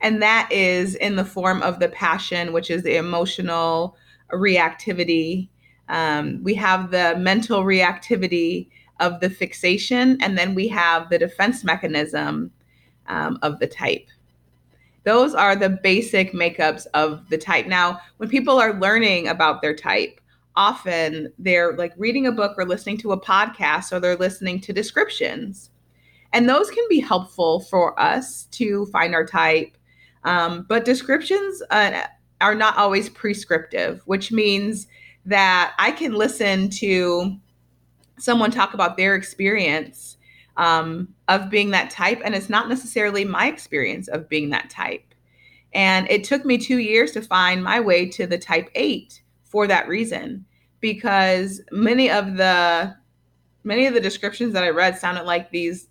[0.00, 3.96] And that is in the form of the passion, which is the emotional
[4.32, 5.48] reactivity.
[5.88, 8.68] Um, we have the mental reactivity
[9.00, 12.52] of the fixation, and then we have the defense mechanism
[13.08, 14.06] um, of the type.
[15.04, 17.66] Those are the basic makeups of the type.
[17.66, 20.20] Now, when people are learning about their type,
[20.54, 24.72] often they're like reading a book or listening to a podcast or they're listening to
[24.72, 25.70] descriptions.
[26.32, 29.76] And those can be helpful for us to find our type.
[30.24, 32.02] Um, but descriptions uh,
[32.40, 34.86] are not always prescriptive, which means
[35.26, 37.36] that I can listen to
[38.18, 40.16] someone talk about their experience
[40.56, 45.14] um, of being that type, and it's not necessarily my experience of being that type.
[45.72, 49.66] And it took me two years to find my way to the type eight for
[49.66, 50.44] that reason,
[50.80, 52.94] because many of the
[53.64, 55.88] many of the descriptions that I read sounded like these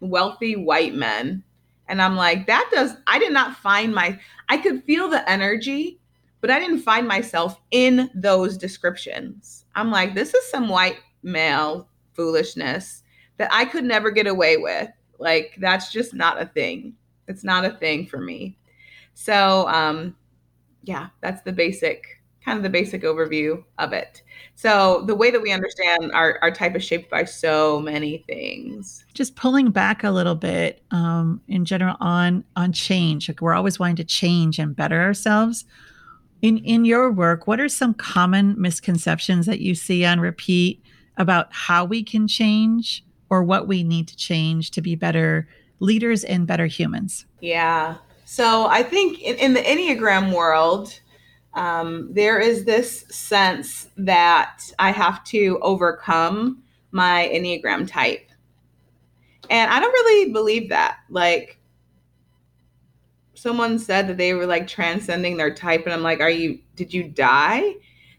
[0.00, 1.44] wealthy white men.
[1.86, 6.00] And I'm like, that does, I did not find my, I could feel the energy,
[6.40, 9.66] but I didn't find myself in those descriptions.
[9.74, 12.99] I'm like, this is some white male foolishness
[13.40, 14.90] that I could never get away with.
[15.18, 16.92] Like, that's just not a thing.
[17.26, 18.58] It's not a thing for me.
[19.14, 20.14] So, um,
[20.82, 24.22] yeah, that's the basic kind of the basic overview of it.
[24.56, 29.06] So the way that we understand our, our type is shaped by so many things.
[29.14, 33.28] Just pulling back a little bit um, in general on on change.
[33.28, 35.64] Like we're always wanting to change and better ourselves.
[36.42, 40.82] In in your work, what are some common misconceptions that you see on repeat
[41.16, 46.24] about how we can change or what we need to change to be better leaders
[46.24, 47.24] and better humans?
[47.40, 47.96] Yeah.
[48.24, 51.00] So I think in, in the Enneagram world,
[51.54, 56.62] um, there is this sense that I have to overcome
[56.92, 58.28] my Enneagram type.
[59.48, 60.98] And I don't really believe that.
[61.08, 61.58] Like,
[63.34, 66.94] someone said that they were like transcending their type, and I'm like, are you, did
[66.94, 67.74] you die?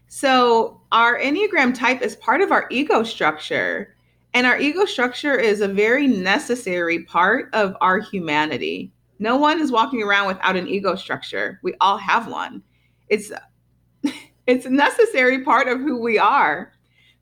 [0.08, 3.96] So, our Enneagram type is part of our ego structure.
[4.34, 8.92] And our ego structure is a very necessary part of our humanity.
[9.18, 11.60] No one is walking around without an ego structure.
[11.62, 12.62] We all have one.
[13.08, 13.30] It's
[14.46, 16.72] it's a necessary part of who we are.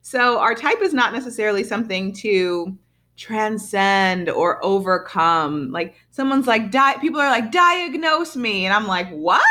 [0.01, 2.75] So our type is not necessarily something to
[3.17, 5.71] transcend or overcome.
[5.71, 8.65] Like someone's like, di- people are like, diagnose me.
[8.65, 9.43] And I'm like, what?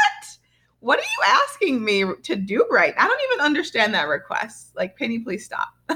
[0.81, 2.94] What are you asking me to do right?
[2.99, 4.73] I don't even understand that request.
[4.75, 5.68] Like, Penny, please stop.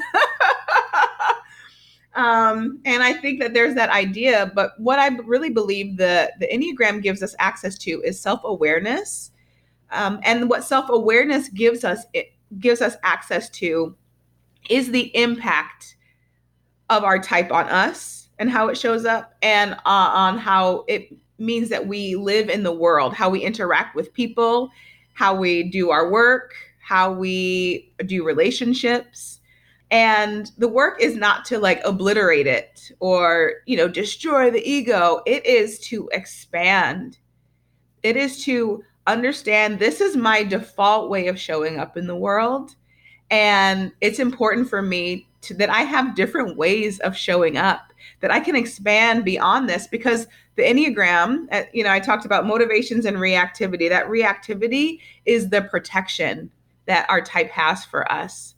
[2.15, 6.47] um, and I think that there's that idea, but what I really believe the the
[6.47, 9.31] Enneagram gives us access to is self-awareness.
[9.91, 13.95] Um, and what self-awareness gives us, it gives us access to
[14.71, 15.97] is the impact
[16.91, 21.11] of our type on us and how it shows up and uh, on how it
[21.39, 24.71] means that we live in the world, how we interact with people,
[25.13, 29.41] how we do our work, how we do relationships.
[29.91, 35.21] And the work is not to like obliterate it or, you know, destroy the ego.
[35.27, 37.19] It is to expand.
[38.03, 42.75] It is to understand this is my default way of showing up in the world
[43.31, 48.31] and it's important for me to, that I have different ways of showing up, that
[48.31, 53.05] I can expand beyond this because the Enneagram, uh, you know, I talked about motivations
[53.05, 53.89] and reactivity.
[53.89, 56.51] That reactivity is the protection
[56.87, 58.54] that our type has for us.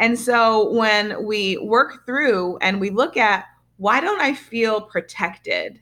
[0.00, 3.44] And so when we work through and we look at
[3.76, 5.78] why don't I feel protected?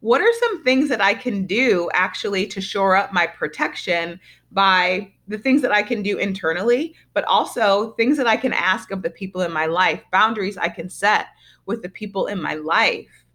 [0.00, 4.18] What are some things that I can do actually to shore up my protection
[4.50, 8.90] by the things that I can do internally, but also things that I can ask
[8.90, 11.26] of the people in my life, boundaries I can set
[11.66, 13.26] with the people in my life.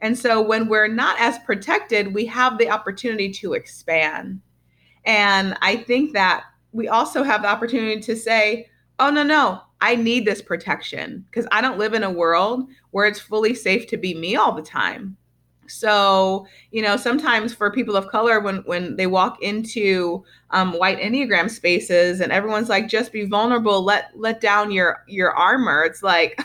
[0.00, 4.40] And so when we're not as protected, we have the opportunity to expand.
[5.04, 9.96] And I think that we also have the opportunity to say, oh, no, no, I
[9.96, 13.96] need this protection because I don't live in a world where it's fully safe to
[13.96, 15.16] be me all the time.
[15.66, 20.98] So you know sometimes for people of color when when they walk into um, white
[20.98, 23.82] enneagram spaces and everyone's like just be vulnerable.
[23.82, 26.38] Let let down your your armor it's like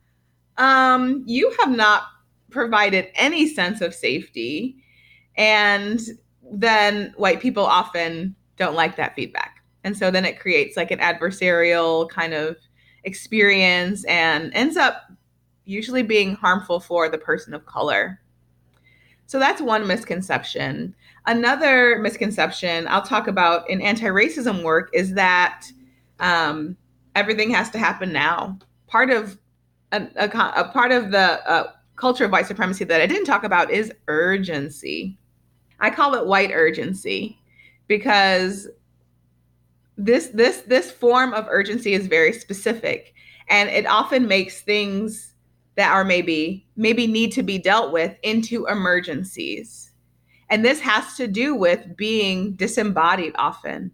[0.58, 2.04] um you have not
[2.50, 4.76] provided any sense of safety.
[5.36, 6.00] And
[6.50, 9.57] then white people often don't like that feedback
[9.88, 12.56] and so then it creates like an adversarial kind of
[13.04, 15.10] experience and ends up
[15.64, 18.20] usually being harmful for the person of color
[19.28, 20.94] so that's one misconception.
[21.26, 25.66] Another misconception I'll talk about in anti racism work is that
[26.18, 26.78] um,
[27.14, 28.58] everything has to happen now.
[28.86, 29.38] Part of
[29.92, 33.44] a, a, a part of the uh, culture of white supremacy that I didn't talk
[33.44, 35.18] about is urgency.
[35.78, 37.38] I call it white urgency
[37.86, 38.66] because
[39.98, 43.14] this this this form of urgency is very specific
[43.48, 45.34] and it often makes things
[45.74, 49.92] that are maybe maybe need to be dealt with into emergencies.
[50.50, 53.90] And this has to do with being disembodied often.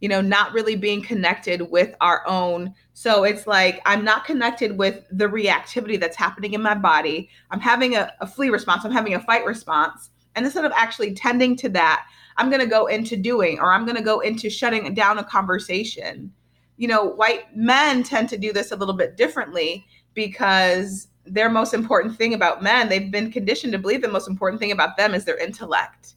[0.00, 2.74] You know, not really being connected with our own.
[2.92, 7.30] So it's like I'm not connected with the reactivity that's happening in my body.
[7.50, 10.10] I'm having a, a flee response, I'm having a fight response.
[10.34, 12.06] And instead of actually tending to that,
[12.38, 15.24] I'm going to go into doing or I'm going to go into shutting down a
[15.24, 16.32] conversation.
[16.76, 21.74] You know, white men tend to do this a little bit differently because their most
[21.74, 25.14] important thing about men, they've been conditioned to believe the most important thing about them
[25.14, 26.14] is their intellect.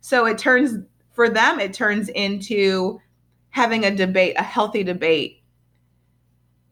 [0.00, 3.00] So it turns, for them, it turns into
[3.50, 5.42] having a debate, a healthy debate,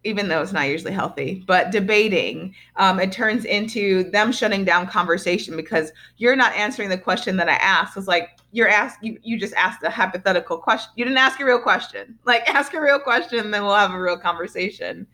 [0.05, 2.55] even though it's not usually healthy, but debating.
[2.77, 7.49] Um, it turns into them shutting down conversation because you're not answering the question that
[7.49, 7.97] I asked.
[7.97, 10.93] It's like you're asked, you, you just asked a hypothetical question.
[10.95, 12.19] You didn't ask a real question.
[12.25, 15.07] Like ask a real question, then we'll have a real conversation.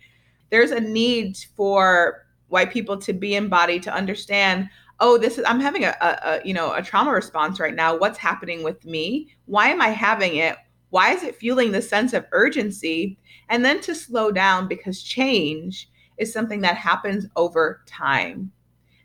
[0.51, 4.68] There's a need for white people to be embodied to understand
[5.01, 7.97] oh this is i'm having a, a, a, you know a trauma response right now.
[7.97, 9.28] What's happening with me?
[9.47, 10.57] Why am i having it?
[10.91, 13.18] Why is it fueling the sense of urgency?
[13.49, 18.51] And then to slow down because change is something that happens over time.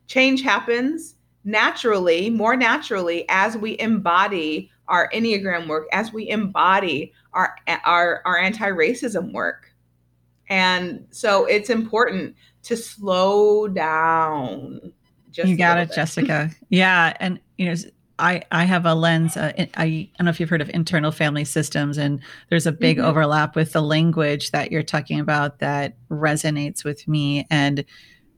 [0.08, 7.56] Change happens naturally more naturally as we embody our Enneagram work, as we embody our
[7.86, 9.74] our, our anti-racism work.
[10.50, 14.94] And so it's important to slow down.
[15.34, 15.96] you got it, bit.
[15.96, 16.52] Jessica.
[16.70, 17.16] Yeah.
[17.20, 17.76] And, you know,
[18.20, 19.36] I, I have a lens.
[19.36, 22.72] Uh, I, I don't know if you've heard of internal family systems, and there's a
[22.72, 23.08] big mm-hmm.
[23.08, 27.48] overlap with the language that you're talking about that resonates with me.
[27.50, 27.84] And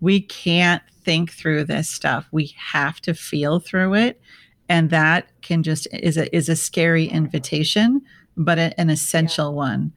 [0.05, 2.27] we can't think through this stuff.
[2.31, 4.21] We have to feel through it,
[4.69, 8.03] and that can just is a is a scary invitation,
[8.37, 9.55] but a, an essential yeah.
[9.55, 9.93] one.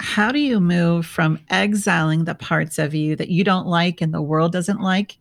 [0.00, 4.12] How do you move from exiling the parts of you that you don't like and
[4.12, 5.16] the world doesn't like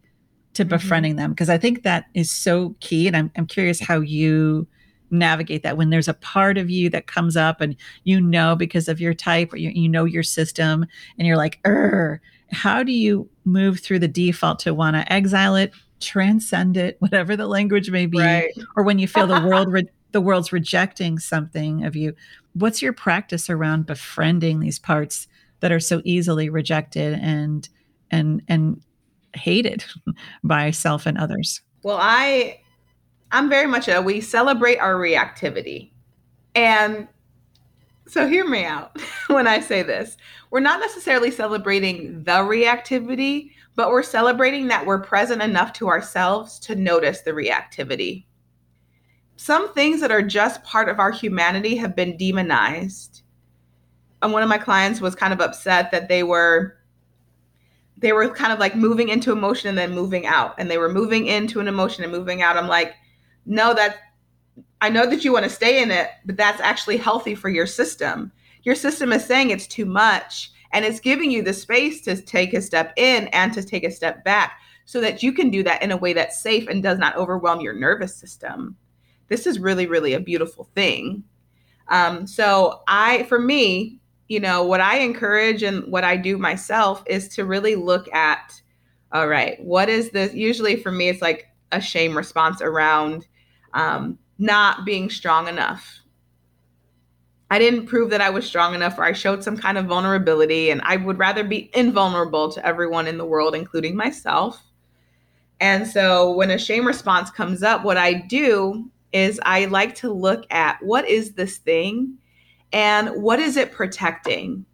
[0.53, 0.69] to mm-hmm.
[0.69, 4.67] befriending them because i think that is so key and I'm, I'm curious how you
[5.09, 8.89] navigate that when there's a part of you that comes up and you know because
[8.89, 10.85] of your type or you, you know your system
[11.17, 12.21] and you're like er
[12.51, 17.35] how do you move through the default to want to exile it transcend it whatever
[17.35, 18.51] the language may be right.
[18.75, 22.13] or when you feel the world re- the world's rejecting something of you
[22.53, 25.27] what's your practice around befriending these parts
[25.61, 27.69] that are so easily rejected and
[28.09, 28.81] and and
[29.33, 29.83] hated
[30.43, 31.61] by self and others?
[31.83, 32.59] Well, I
[33.31, 35.91] I'm very much a we celebrate our reactivity.
[36.53, 37.07] And
[38.12, 40.18] so hear me out when I say this.
[40.49, 46.59] We're not necessarily celebrating the reactivity, but we're celebrating that we're present enough to ourselves
[46.59, 48.26] to notice the reactivity.
[49.38, 53.22] Some things that are just part of our humanity have been demonized.
[54.22, 56.76] And one of my clients was kind of upset that they were
[57.97, 60.91] they were kind of like moving into emotion and then moving out and they were
[60.91, 62.95] moving into an emotion and moving out i'm like
[63.45, 63.97] no that
[64.82, 67.65] i know that you want to stay in it but that's actually healthy for your
[67.65, 68.32] system
[68.63, 72.53] your system is saying it's too much and it's giving you the space to take
[72.53, 75.82] a step in and to take a step back so that you can do that
[75.82, 78.75] in a way that's safe and does not overwhelm your nervous system
[79.27, 81.23] this is really really a beautiful thing
[81.88, 84.01] um, so i for me
[84.32, 88.61] you know, what I encourage and what I do myself is to really look at,
[89.11, 90.34] all right, what is this?
[90.34, 93.27] Usually for me, it's like a shame response around
[93.73, 95.99] um, not being strong enough.
[97.51, 100.71] I didn't prove that I was strong enough, or I showed some kind of vulnerability,
[100.71, 104.61] and I would rather be invulnerable to everyone in the world, including myself.
[105.59, 110.11] And so when a shame response comes up, what I do is I like to
[110.11, 112.17] look at what is this thing
[112.73, 114.65] and what is it protecting?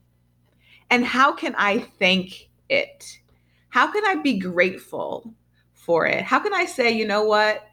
[0.89, 3.19] And how can I thank it?
[3.67, 5.33] How can I be grateful
[5.73, 6.21] for it?
[6.21, 7.67] How can I say, you know what?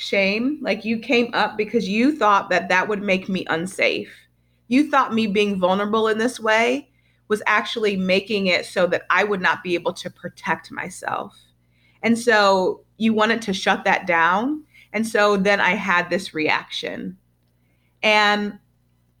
[0.00, 4.14] Shame, like you came up because you thought that that would make me unsafe.
[4.68, 6.88] You thought me being vulnerable in this way
[7.26, 11.36] was actually making it so that I would not be able to protect myself.
[12.00, 14.62] And so you wanted to shut that down.
[14.92, 17.18] And so then I had this reaction.
[18.00, 18.56] And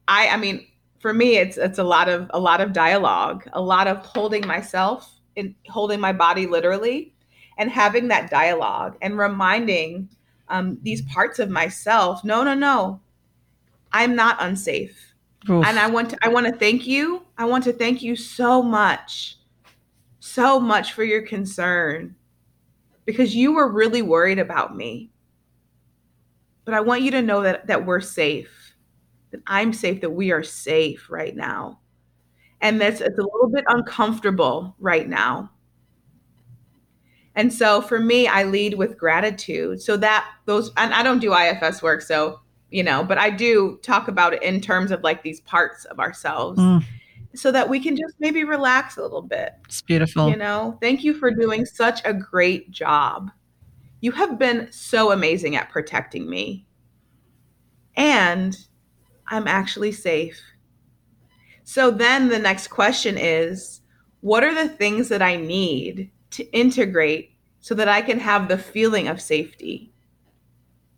[0.06, 0.64] I I mean,
[1.00, 4.46] for me it's it's a lot of a lot of dialogue, a lot of holding
[4.46, 7.12] myself and holding my body literally
[7.58, 10.08] and having that dialogue and reminding
[10.50, 13.00] um, these parts of myself, no, no, no,
[13.92, 15.14] I'm not unsafe.
[15.48, 15.64] Oof.
[15.64, 17.24] And I want to I want to thank you.
[17.36, 19.38] I want to thank you so much.
[20.20, 22.14] So much for your concern
[23.04, 25.10] because you were really worried about me.
[26.64, 28.68] But I want you to know that that we're safe
[29.30, 31.80] that I'm safe, that we are safe right now.
[32.60, 35.50] And that's it's a little bit uncomfortable right now.
[37.38, 39.80] And so for me, I lead with gratitude.
[39.80, 43.78] So that those and I don't do IFS work, so you know, but I do
[43.80, 46.58] talk about it in terms of like these parts of ourselves.
[46.58, 46.84] Mm.
[47.36, 49.52] So that we can just maybe relax a little bit.
[49.66, 50.28] It's beautiful.
[50.28, 53.30] You know, thank you for doing such a great job.
[54.00, 56.66] You have been so amazing at protecting me.
[57.94, 58.56] And
[59.28, 60.40] I'm actually safe.
[61.62, 63.80] So then the next question is
[64.22, 68.58] what are the things that I need to integrate so that I can have the
[68.58, 69.92] feeling of safety?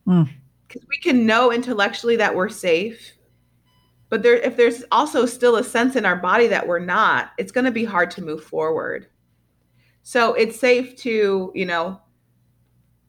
[0.04, 0.88] Because mm.
[0.88, 3.12] we can know intellectually that we're safe,
[4.08, 7.52] but there, if there's also still a sense in our body that we're not, it's
[7.52, 9.06] going to be hard to move forward.
[10.02, 12.00] So it's safe to, you know,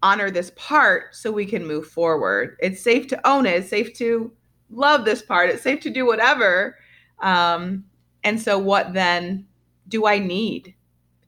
[0.03, 2.57] honor this part so we can move forward.
[2.59, 3.55] It's safe to own it.
[3.55, 4.31] It's safe to
[4.69, 5.49] love this part.
[5.49, 6.77] It's safe to do whatever.
[7.19, 7.85] Um,
[8.23, 9.47] and so, what then
[9.87, 10.75] do I need?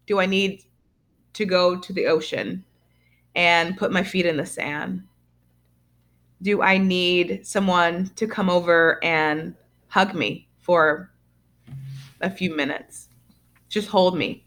[0.05, 0.63] Do I need
[1.33, 2.63] to go to the ocean
[3.35, 5.03] and put my feet in the sand?
[6.41, 9.55] Do I need someone to come over and
[9.87, 11.11] hug me for
[12.21, 13.09] a few minutes?
[13.69, 14.45] Just hold me.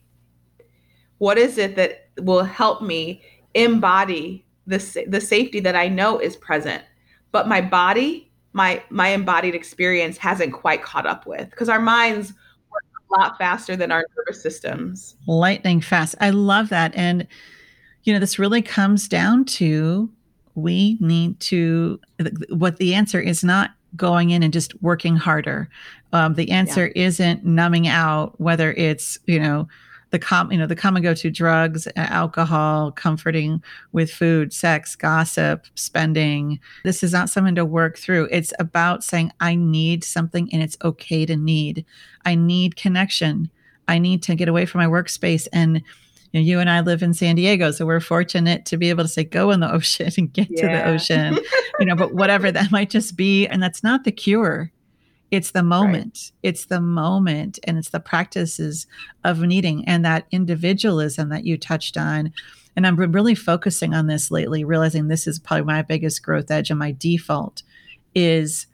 [1.18, 3.22] What is it that will help me
[3.54, 6.84] embody the, the safety that I know is present?
[7.32, 8.26] But my body
[8.56, 12.32] my my embodied experience hasn't quite caught up with because our minds
[13.10, 15.16] lot faster than our nervous systems.
[15.26, 16.14] Lightning fast.
[16.20, 16.94] I love that.
[16.94, 17.26] And
[18.04, 20.10] you know, this really comes down to
[20.54, 22.00] we need to
[22.48, 25.68] what the answer is not going in and just working harder.
[26.12, 27.06] Um, the answer yeah.
[27.06, 29.68] isn't numbing out, whether it's you know
[30.10, 35.66] the com you know the common go to drugs, alcohol, comforting with food, sex, gossip,
[35.74, 36.60] spending.
[36.84, 38.28] This is not something to work through.
[38.30, 41.84] It's about saying I need something and it's okay to need.
[42.24, 43.50] I need connection.
[43.88, 45.82] I need to get away from my workspace and
[46.32, 49.04] you, know, you and I live in San Diego, so we're fortunate to be able
[49.04, 50.62] to say go in the ocean and get yeah.
[50.62, 51.38] to the ocean,
[51.78, 53.46] you know, but whatever that might just be.
[53.46, 54.70] And that's not the cure.
[55.30, 56.32] It's the moment.
[56.32, 56.50] Right.
[56.50, 58.86] It's the moment and it's the practices
[59.24, 62.32] of needing and that individualism that you touched on.
[62.76, 66.70] And I'm really focusing on this lately, realizing this is probably my biggest growth edge
[66.70, 67.62] and my default
[68.14, 68.66] is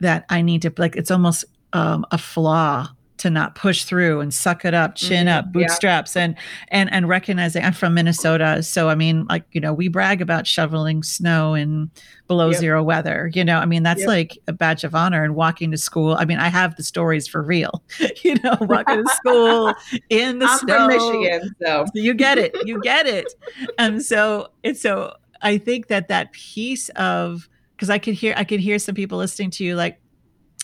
[0.00, 2.88] that I need to like it's almost um, a flaw
[3.22, 5.38] to not push through and suck it up, chin mm-hmm.
[5.38, 6.24] up, bootstraps, yeah.
[6.24, 6.36] and
[6.68, 10.44] and and recognizing I'm from Minnesota, so I mean, like you know, we brag about
[10.44, 11.88] shoveling snow in
[12.26, 12.58] below yep.
[12.60, 13.30] zero weather.
[13.32, 14.08] You know, I mean, that's yep.
[14.08, 15.22] like a badge of honor.
[15.22, 17.84] And walking to school, I mean, I have the stories for real.
[18.24, 19.74] you know, walking to school
[20.10, 20.74] in the I'm snow.
[20.74, 21.84] from Michigan, so.
[21.86, 23.32] so you get it, you get it.
[23.78, 28.42] And so it's so I think that that piece of because I could hear I
[28.42, 30.01] could hear some people listening to you like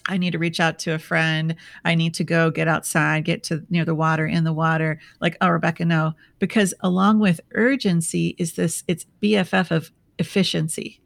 [0.08, 1.54] I need to reach out to a friend.
[1.84, 4.98] I need to go get outside, get to near the water, in the water.
[5.20, 6.14] Like, oh, Rebecca, no.
[6.38, 11.00] Because along with urgency is this, it's BFF of efficiency.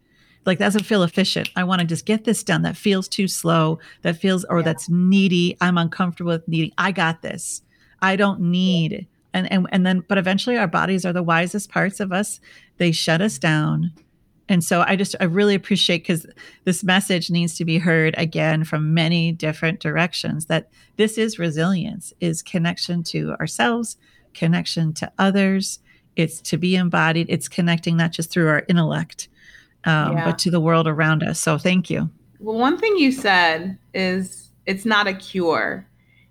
[0.46, 1.50] Like, that doesn't feel efficient.
[1.56, 2.62] I want to just get this done.
[2.62, 3.78] That feels too slow.
[4.02, 4.64] That feels, or yeah.
[4.64, 5.56] that's needy.
[5.60, 6.72] I'm uncomfortable with needing.
[6.78, 7.62] I got this.
[8.00, 8.92] I don't need.
[8.92, 9.00] Yeah.
[9.34, 12.38] And, and and then, but eventually, our bodies are the wisest parts of us.
[12.76, 13.92] They shut us down
[14.48, 16.26] and so I just, I really appreciate because
[16.64, 22.12] this message needs to be heard again from many different directions that this is resilience,
[22.20, 23.96] is connection to ourselves,
[24.34, 25.78] connection to others.
[26.16, 27.28] It's to be embodied.
[27.30, 29.28] It's connecting not just through our intellect,
[29.84, 30.24] um, yeah.
[30.24, 31.40] but to the world around us.
[31.40, 32.10] So thank you.
[32.38, 35.88] Well, one thing you said is it's not a cure.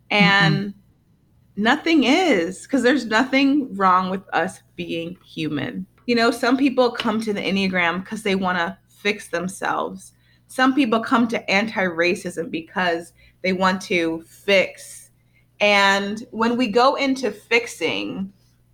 [0.09, 1.63] And mm-hmm.
[1.63, 7.21] nothing is because there's nothing wrong with us being human you know, some people come
[7.21, 10.13] to the Enneagram because they want to fix themselves.
[10.47, 15.09] Some people come to anti racism because they want to fix.
[15.59, 18.33] And when we go into fixing,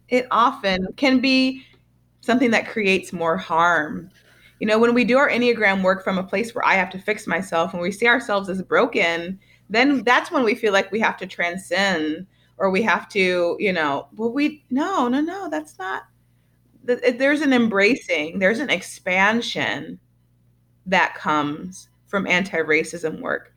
[0.09, 1.63] it often can be
[2.21, 4.09] something that creates more harm.
[4.59, 6.99] You know, when we do our Enneagram work from a place where I have to
[6.99, 10.99] fix myself and we see ourselves as broken, then that's when we feel like we
[10.99, 12.25] have to transcend
[12.57, 16.03] or we have to, you know, well, we, no, no, no, that's not,
[16.87, 19.99] there's an embracing, there's an expansion
[20.85, 23.53] that comes from anti-racism work.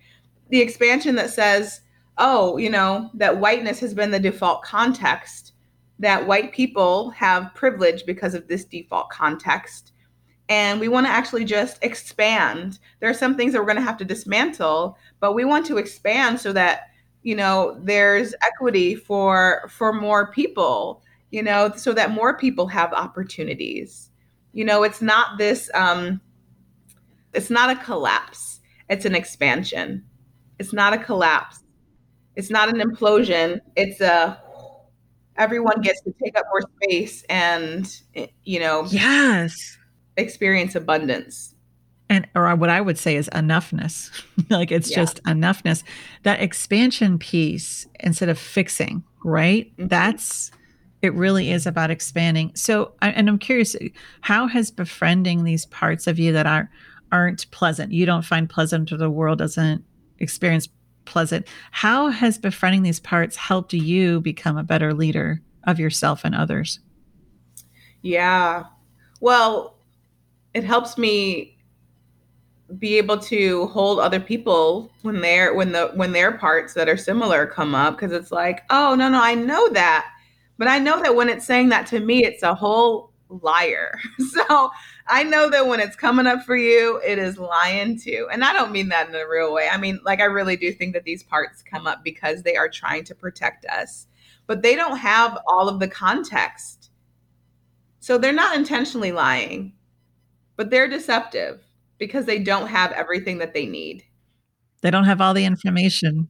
[0.49, 1.81] The expansion that says,
[2.19, 5.53] oh, you know, that whiteness has been the default context,
[6.01, 9.93] that white people have privilege because of this default context.
[10.49, 12.81] And we want to actually just expand.
[12.99, 15.79] There are some things that we're going to have to dismantle, but we want to
[15.79, 16.89] expand so that,
[17.23, 22.93] you know, there's equity for for more people you know, so that more people have
[22.93, 24.11] opportunities.
[24.53, 26.21] You know, it's not this, um,
[27.33, 30.05] it's not a collapse, it's an expansion.
[30.59, 31.61] It's not a collapse,
[32.37, 33.61] it's not an implosion.
[33.77, 34.41] It's a,
[35.37, 37.89] everyone gets to take up more space and,
[38.45, 39.79] you know, yes,
[40.17, 41.55] experience abundance
[42.11, 44.11] and or what I would say is enoughness.
[44.51, 44.97] like it's yeah.
[44.97, 45.85] just enoughness.
[46.25, 49.71] That expansion piece instead of fixing, right?
[49.73, 49.87] Mm-hmm.
[49.87, 50.51] That's
[51.03, 52.53] it really is about expanding.
[52.55, 53.75] So, and I'm curious,
[54.21, 56.71] how has befriending these parts of you that are
[57.13, 59.85] aren't pleasant, you don't find pleasant, or the world doesn't
[60.21, 60.69] experience
[61.05, 66.35] pleasant, how has befriending these parts helped you become a better leader of yourself and
[66.35, 66.79] others?
[68.03, 68.65] Yeah,
[69.21, 69.77] well,
[70.55, 71.59] it helps me
[72.79, 76.97] be able to hold other people when they're when the when their parts that are
[76.97, 80.07] similar come up because it's like oh no no i know that
[80.61, 83.99] but I know that when it's saying that to me, it's a whole liar.
[84.31, 84.71] So
[85.07, 88.29] I know that when it's coming up for you, it is lying too.
[88.31, 89.71] And I don't mean that in a real way.
[89.73, 92.69] I mean, like, I really do think that these parts come up because they are
[92.69, 94.07] trying to protect us,
[94.47, 96.91] but they don't have all of the context.
[98.01, 99.73] So they're not intentionally lying,
[100.57, 101.65] but they're deceptive
[101.97, 104.05] because they don't have everything that they need.
[104.83, 106.29] They don't have all the information.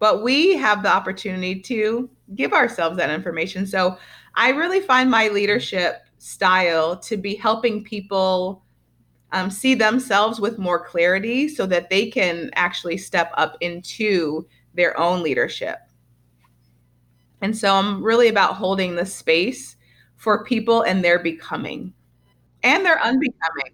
[0.00, 3.66] But we have the opportunity to give ourselves that information.
[3.66, 3.96] So
[4.34, 8.62] I really find my leadership style to be helping people
[9.32, 14.98] um, see themselves with more clarity so that they can actually step up into their
[14.98, 15.78] own leadership.
[17.40, 19.76] And so I'm really about holding the space
[20.16, 21.92] for people and their becoming
[22.62, 23.72] and their unbecoming.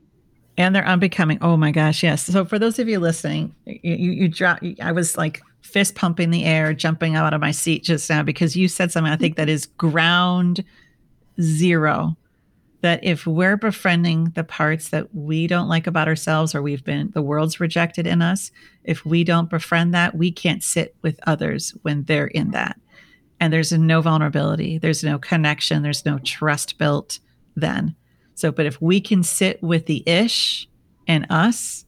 [0.56, 1.38] And their unbecoming.
[1.40, 2.24] Oh my gosh, yes.
[2.24, 4.60] So for those of you listening, you you, you drop.
[4.80, 5.42] I was like
[5.74, 9.12] fist pumping the air, jumping out of my seat just now because you said something
[9.12, 10.62] I think that is ground
[11.40, 12.16] zero
[12.82, 17.10] that if we're befriending the parts that we don't like about ourselves or we've been
[17.12, 18.52] the world's rejected in us
[18.84, 22.78] if we don't befriend that we can't sit with others when they're in that.
[23.40, 27.18] And there's no vulnerability there's no connection there's no trust built
[27.56, 27.96] then.
[28.36, 30.68] So but if we can sit with the ish
[31.08, 31.84] and us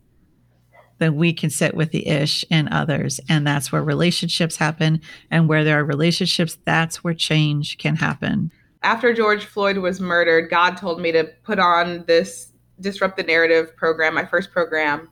[0.99, 5.49] then we can sit with the ish and others and that's where relationships happen and
[5.49, 8.51] where there are relationships that's where change can happen
[8.86, 13.76] after George Floyd was murdered, God told me to put on this Disrupt the Narrative
[13.76, 15.09] program, my first program.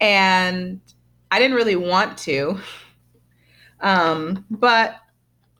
[0.00, 0.80] And
[1.30, 2.58] I didn't really want to.
[3.80, 4.96] Um, but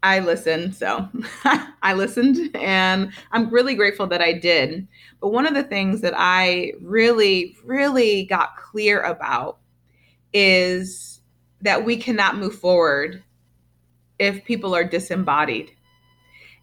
[0.04, 0.74] I listened.
[0.74, 1.08] So
[1.82, 4.86] I listened and I'm really grateful that I did.
[5.20, 9.58] But one of the things that I really, really got clear about
[10.34, 11.20] is
[11.62, 13.22] that we cannot move forward
[14.18, 15.72] if people are disembodied.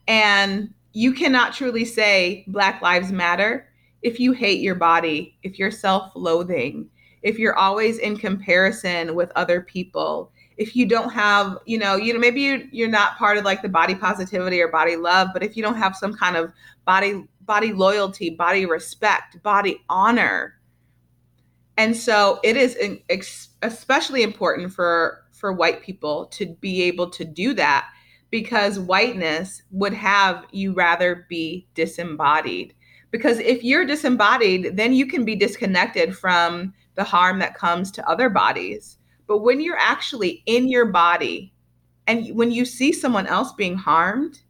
[0.07, 3.67] And you cannot truly say Black Lives Matter
[4.03, 6.89] if you hate your body, if you're self loathing,
[7.23, 12.13] if you're always in comparison with other people, if you don't have, you know, you
[12.13, 15.43] know, maybe you you're not part of like the body positivity or body love, but
[15.43, 16.51] if you don't have some kind of
[16.85, 20.55] body body loyalty, body respect, body honor.
[21.77, 22.77] And so it is
[23.61, 27.89] especially important for for white people to be able to do that
[28.29, 32.73] because whiteness would have you rather be disembodied.
[33.09, 38.09] Because if you're disembodied, then you can be disconnected from the harm that comes to
[38.09, 38.97] other bodies.
[39.27, 41.53] But when you're actually in your body
[42.07, 44.41] and when you see someone else being harmed,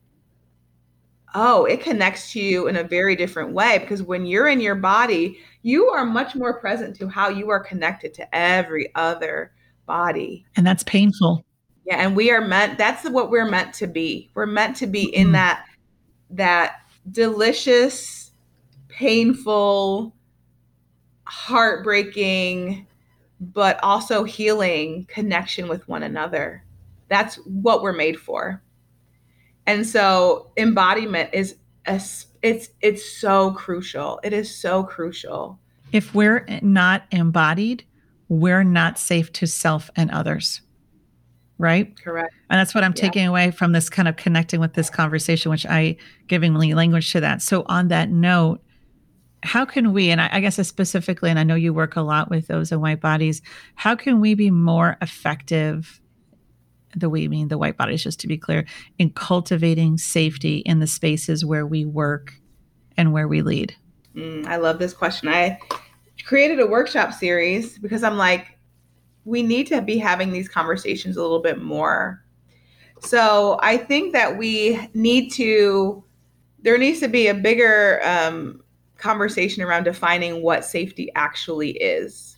[1.34, 4.76] oh, it connects to you in a very different way because when you're in your
[4.76, 9.54] body, you are much more present to how you are connected to every other
[9.86, 10.46] body.
[10.56, 11.46] And that's painful.
[11.86, 14.30] Yeah, and we are meant that's what we're meant to be.
[14.34, 15.34] We're meant to be in mm-hmm.
[15.34, 15.66] that
[16.32, 16.76] that
[17.12, 18.32] delicious,
[18.88, 20.16] painful,
[21.26, 22.88] heartbreaking,
[23.42, 26.64] but also healing connection with one another.
[27.10, 28.62] That's what we're made for.
[29.66, 32.00] And so embodiment is a,
[32.42, 34.20] it's it's so crucial.
[34.24, 35.60] It is so crucial.
[35.92, 37.84] If we're not embodied,
[38.30, 40.62] we're not safe to self and others
[41.62, 41.96] right?
[42.04, 42.34] Correct.
[42.50, 43.02] And that's what I'm yeah.
[43.04, 45.96] taking away from this kind of connecting with this conversation, which I
[46.28, 47.42] giving language to that.
[47.42, 48.62] So on that note,
[49.44, 52.30] how can we, and I, I guess specifically, and I know you work a lot
[52.30, 53.42] with those in white bodies,
[53.76, 56.00] how can we be more effective?
[56.96, 58.66] The we mean the white bodies, just to be clear,
[59.00, 62.34] in cultivating safety in the spaces where we work
[62.98, 63.76] and where we lead?
[64.16, 65.30] Mm, I love this question.
[65.30, 65.58] I
[66.26, 68.60] created a workshop series because I'm like,
[69.26, 72.24] we need to be having these conversations a little bit more.
[73.00, 76.04] So I think that we need to,
[76.62, 78.61] there needs to be a bigger um,
[79.02, 82.38] conversation around defining what safety actually is.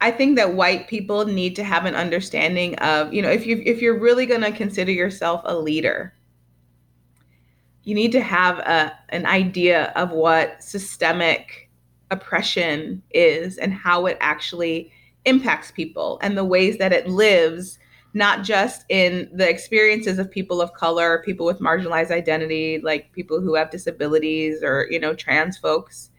[0.00, 3.62] I think that white people need to have an understanding of, you know, if you
[3.64, 6.14] if you're really going to consider yourself a leader,
[7.84, 11.68] you need to have a an idea of what systemic
[12.10, 14.92] oppression is and how it actually
[15.24, 17.78] impacts people and the ways that it lives
[18.12, 23.40] not just in the experiences of people of color people with marginalized identity like people
[23.40, 26.10] who have disabilities or you know trans folks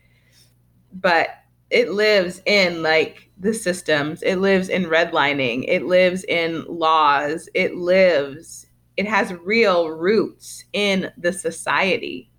[0.94, 1.30] but
[1.72, 4.22] it lives in like the systems.
[4.22, 5.66] It lives in redlining.
[5.68, 7.50] It lives in laws.
[7.54, 8.68] It lives
[8.98, 12.30] it has real roots in the society.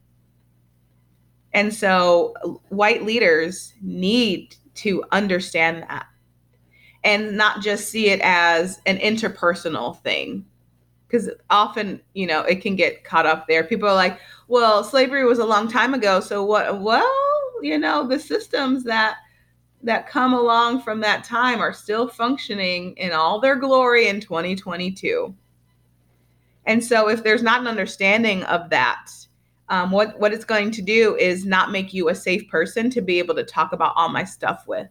[1.55, 2.35] And so
[2.69, 6.07] white leaders need to understand that
[7.05, 10.45] and not just see it as an interpersonal thing.
[11.09, 13.65] Because often you know it can get caught up there.
[13.65, 14.19] People are like
[14.53, 17.11] well slavery was a long time ago so what well
[17.63, 19.17] you know the systems that
[19.83, 25.35] that come along from that time are still functioning in all their glory in 2022
[26.67, 29.11] and so if there's not an understanding of that
[29.71, 33.01] um, what what it's going to do is not make you a safe person to
[33.01, 34.89] be able to talk about all my stuff with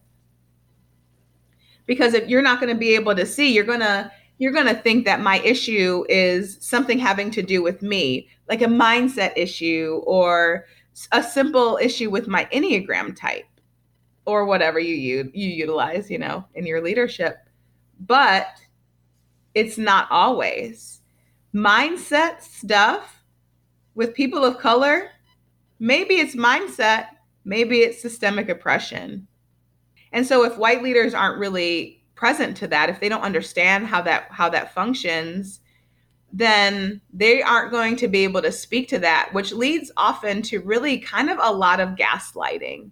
[1.91, 4.65] because if you're not going to be able to see you're going to you're going
[4.65, 9.33] to think that my issue is something having to do with me like a mindset
[9.35, 10.65] issue or
[11.11, 13.43] a simple issue with my enneagram type
[14.23, 17.35] or whatever you you, you utilize, you know, in your leadership.
[17.99, 18.47] But
[19.53, 21.01] it's not always.
[21.53, 23.21] Mindset stuff
[23.95, 25.09] with people of color,
[25.77, 27.07] maybe it's mindset,
[27.43, 29.27] maybe it's systemic oppression.
[30.11, 34.01] And so if white leaders aren't really present to that, if they don't understand how
[34.01, 35.61] that how that functions,
[36.33, 40.59] then they aren't going to be able to speak to that, which leads often to
[40.59, 42.91] really kind of a lot of gaslighting.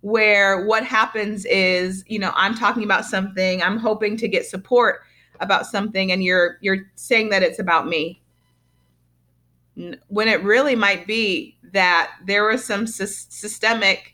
[0.00, 5.00] Where what happens is, you know, I'm talking about something, I'm hoping to get support
[5.40, 8.22] about something and you're you're saying that it's about me.
[10.08, 14.11] When it really might be that there was some sy- systemic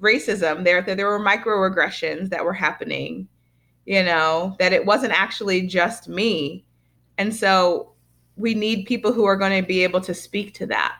[0.00, 0.64] racism.
[0.64, 3.28] There that there were microaggressions that were happening
[3.86, 6.64] you know that it wasn't actually just me.
[7.18, 7.92] And so
[8.36, 10.96] we need people who are going to be able to speak to that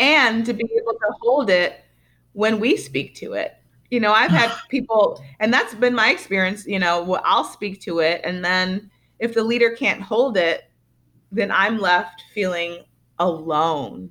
[0.00, 1.84] and to be able to hold it
[2.32, 3.54] when we speak to it.
[3.90, 7.80] You know i've had people and that's been my experience you know well, i'll speak
[7.82, 8.90] to it and then
[9.20, 10.64] if the leader can't hold it
[11.30, 12.82] then i'm left feeling
[13.18, 14.10] alone.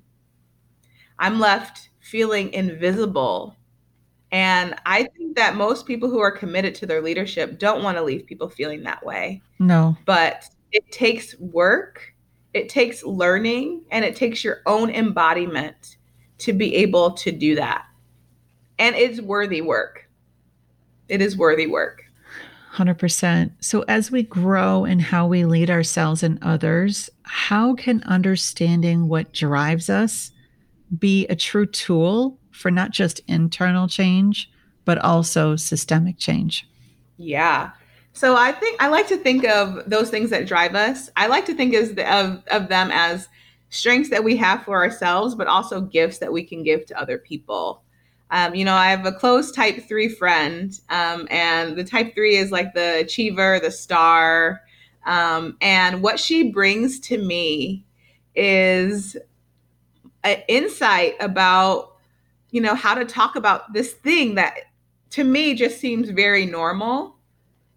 [1.20, 3.58] I'm left feeling invisible
[4.34, 8.04] and I think that most people who are committed to their leadership don't want to
[8.04, 9.44] leave people feeling that way.
[9.60, 9.96] No.
[10.06, 12.16] But it takes work,
[12.56, 15.98] it takes learning, and it takes your own embodiment
[16.40, 17.86] to be able to do that.
[18.80, 20.10] And it's worthy work.
[21.10, 22.02] It is worthy work.
[22.74, 23.52] 100%.
[23.60, 29.32] So, as we grow in how we lead ourselves and others, how can understanding what
[29.32, 30.32] drives us
[30.98, 34.50] be a true tool for not just internal change,
[34.86, 36.68] but also systemic change.
[37.18, 37.72] Yeah.
[38.14, 41.10] So I think I like to think of those things that drive us.
[41.16, 43.28] I like to think the, of of them as
[43.70, 47.18] strengths that we have for ourselves, but also gifts that we can give to other
[47.18, 47.82] people.
[48.30, 52.36] Um, you know, I have a close type three friend, um, and the type three
[52.36, 54.62] is like the achiever, the star.
[55.06, 57.86] Um, and what she brings to me
[58.36, 59.18] is
[60.24, 61.93] an insight about
[62.54, 64.54] you know, how to talk about this thing that
[65.10, 67.18] to me just seems very normal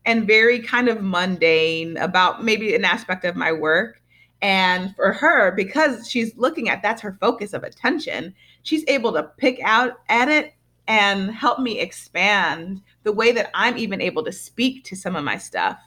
[0.05, 4.03] and very kind of mundane about maybe an aspect of my work.
[4.43, 9.23] And for her, because she's looking at that's her focus of attention, she's able to
[9.39, 10.53] pick out at it
[10.87, 15.25] and help me expand the way that I'm even able to speak to some of
[15.25, 15.79] my stuff.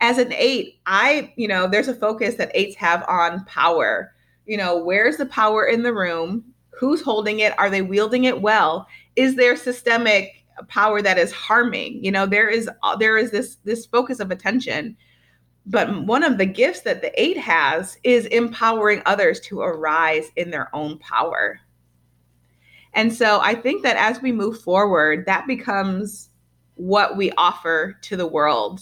[0.00, 4.14] As an eight, I, you know, there's a focus that eights have on power.
[4.46, 6.51] You know, where's the power in the room?
[6.78, 7.58] Who's holding it?
[7.58, 8.86] Are they wielding it well?
[9.16, 12.04] Is there systemic power that is harming?
[12.04, 14.96] You know, there is uh, there is this this focus of attention.
[15.64, 20.50] But one of the gifts that the eight has is empowering others to arise in
[20.50, 21.60] their own power.
[22.94, 26.30] And so I think that as we move forward, that becomes
[26.74, 28.80] what we offer to the world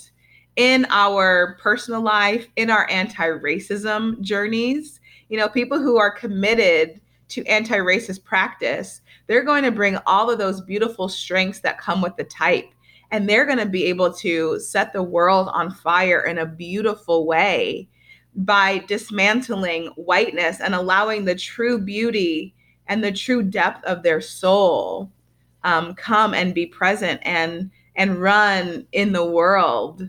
[0.57, 5.01] in our personal life, in our anti racism journeys.
[5.28, 7.01] You know, people who are committed
[7.31, 12.03] to anti racist practice, they're going to bring all of those beautiful strengths that come
[12.03, 12.68] with the type.
[13.11, 17.26] And they're going to be able to set the world on fire in a beautiful
[17.26, 17.89] way
[18.37, 22.55] by dismantling whiteness and allowing the true beauty
[22.87, 25.11] and the true depth of their soul
[25.64, 30.09] um, come and be present and and run in the world.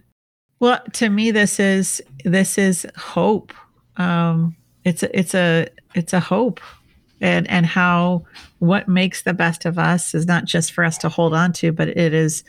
[0.59, 3.53] Well, to me, this is this is hope.
[3.97, 6.59] Um, it's a, it's a it's a hope
[7.21, 8.23] and and how
[8.59, 11.71] what makes the best of us is not just for us to hold on to
[11.71, 12.43] but it is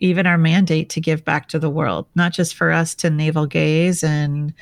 [0.00, 3.46] even our mandate to give back to the world not just for us to navel
[3.46, 4.52] gaze and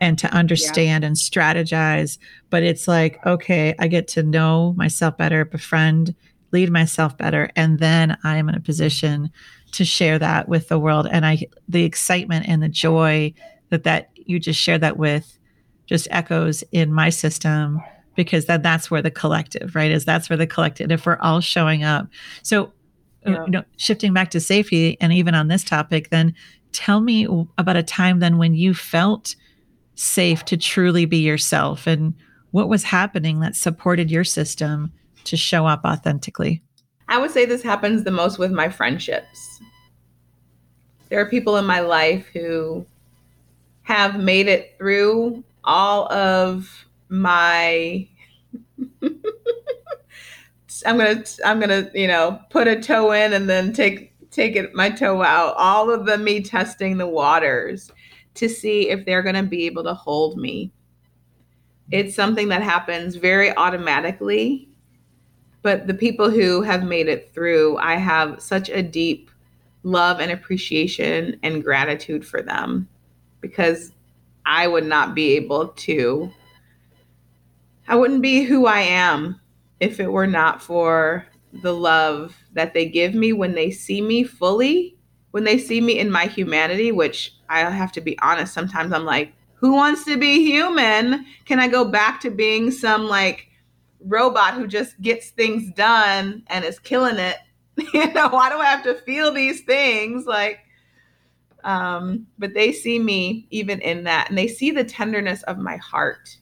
[0.00, 1.08] and to understand yeah.
[1.08, 2.18] and strategize
[2.50, 6.14] but it's like okay i get to know myself better befriend
[6.52, 9.30] lead myself better and then i am in a position
[9.70, 11.38] to share that with the world and i
[11.68, 13.32] the excitement and the joy
[13.70, 15.38] that that you just shared that with
[15.86, 17.80] just echoes in my system
[18.14, 21.40] because then that's where the collective right is that's where the collective if we're all
[21.40, 22.06] showing up.
[22.42, 22.72] So
[23.26, 23.44] uh, yeah.
[23.44, 26.34] you know shifting back to safety and even on this topic then
[26.72, 27.26] tell me
[27.58, 29.36] about a time then when you felt
[29.94, 32.14] safe to truly be yourself and
[32.52, 34.92] what was happening that supported your system
[35.24, 36.62] to show up authentically?
[37.08, 39.60] I would say this happens the most with my friendships.
[41.08, 42.86] There are people in my life who
[43.82, 48.08] have made it through all of my
[50.86, 54.74] I'm gonna I'm gonna you know put a toe in and then take take it
[54.74, 55.54] my toe out.
[55.58, 57.90] All of the me testing the waters
[58.34, 60.72] to see if they're gonna be able to hold me.
[61.90, 64.68] It's something that happens very automatically.
[65.62, 69.30] but the people who have made it through, I have such a deep
[69.84, 72.88] love and appreciation and gratitude for them
[73.40, 73.92] because
[74.46, 76.32] I would not be able to,
[77.92, 79.38] I wouldn't be who I am
[79.78, 81.26] if it were not for
[81.62, 84.96] the love that they give me when they see me fully,
[85.32, 89.04] when they see me in my humanity, which I have to be honest, sometimes I'm
[89.04, 91.26] like, who wants to be human?
[91.44, 93.48] Can I go back to being some like
[94.00, 97.36] robot who just gets things done and is killing it?
[97.92, 100.24] you know, why do I have to feel these things?
[100.24, 100.60] Like,
[101.62, 105.76] um, but they see me even in that, and they see the tenderness of my
[105.76, 106.38] heart.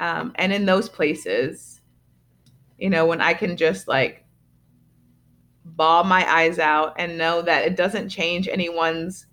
[0.00, 1.80] Um, and in those places,
[2.78, 4.26] you know, when I can just like
[5.64, 9.26] bawl my eyes out and know that it doesn't change anyone's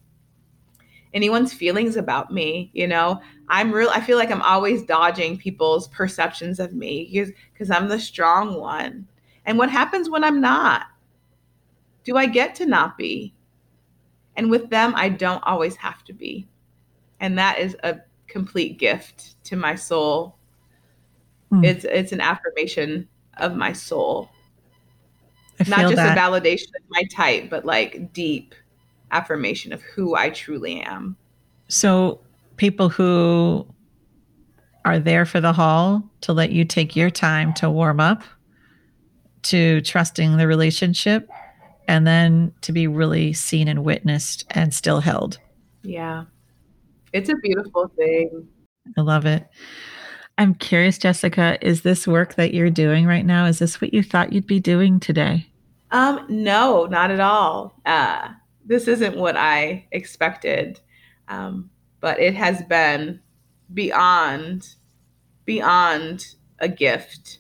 [1.14, 3.22] anyone's feelings about me you know?
[3.50, 7.88] I'm real i feel like i'm always dodging people's perceptions of me because because i'm
[7.88, 9.08] the strong one.
[9.46, 10.88] And what happens when i'm not?
[12.04, 13.34] Do i get to not be?
[14.36, 16.48] And with them i don't always have to be.
[17.20, 20.38] And that is a complete gift to my soul
[21.54, 21.66] mm.
[21.66, 24.30] it's it's an affirmation of my soul
[25.68, 26.18] not just that.
[26.18, 28.56] a validation of my type but like deep
[29.14, 31.16] affirmation of who I truly am.
[31.70, 32.20] So,
[32.58, 33.66] people who
[34.84, 38.24] are there for the haul to let you take your time to warm up,
[39.44, 41.30] to trusting the relationship,
[41.88, 45.40] and then to be really seen and witnessed and still held.
[45.84, 46.26] Yeah.
[47.14, 48.48] It's a beautiful thing.
[48.98, 49.48] I love it.
[50.38, 53.46] I'm curious, Jessica, is this work that you're doing right now?
[53.46, 55.48] Is this what you thought you'd be doing today?
[55.92, 57.80] Um, no, not at all.
[57.86, 58.30] Uh,
[58.66, 60.80] this isn't what I expected.
[61.28, 61.70] Um,
[62.00, 63.22] but it has been
[63.74, 64.76] beyond,
[65.46, 67.40] beyond a gift,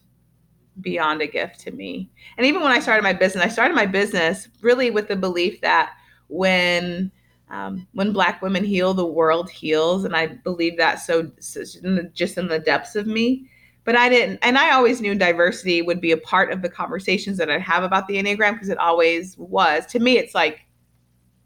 [0.79, 2.11] beyond a gift to me.
[2.37, 5.61] And even when I started my business, I started my business really with the belief
[5.61, 5.93] that
[6.27, 7.11] when
[7.49, 11.95] um, when Black women heal, the world heals, and I believe that so, so in
[11.95, 13.49] the, just in the depths of me.
[13.85, 17.37] But I didn't, and I always knew diversity would be a part of the conversations
[17.37, 19.85] that I have about the Enneagram because it always was.
[19.87, 20.61] To me, it's like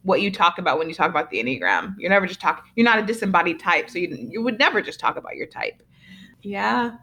[0.04, 1.95] what you talk about when you talk about the Enneagram.
[1.98, 3.89] You're never just talking, you're not a disembodied type.
[3.89, 5.82] So you, you would never just talk about your type.
[6.43, 6.98] Yeah.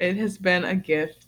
[0.00, 1.27] It has been a gift.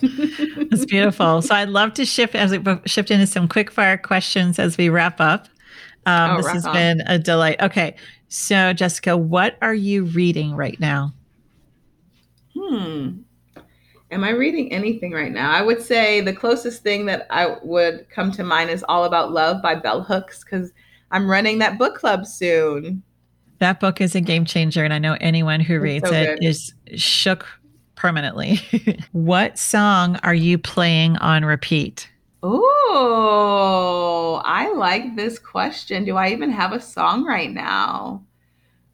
[0.00, 1.42] It's beautiful.
[1.42, 4.88] So I'd love to shift as we shift into some quick fire questions as we
[4.88, 5.48] wrap up.
[6.06, 6.72] Um, oh, this has on.
[6.72, 7.60] been a delight.
[7.60, 7.96] Okay.
[8.28, 11.12] So Jessica, what are you reading right now?
[12.56, 13.18] Hmm.
[14.10, 15.50] Am I reading anything right now?
[15.50, 19.32] I would say the closest thing that I would come to mind is All About
[19.32, 20.72] Love by Bell Hooks because
[21.10, 23.02] I'm running that book club soon.
[23.58, 26.72] That book is a game changer, and I know anyone who reads so it is
[26.94, 27.46] shook
[27.98, 28.60] permanently.
[29.12, 32.08] what song are you playing on repeat?
[32.42, 36.04] Oh, I like this question.
[36.04, 38.24] Do I even have a song right now?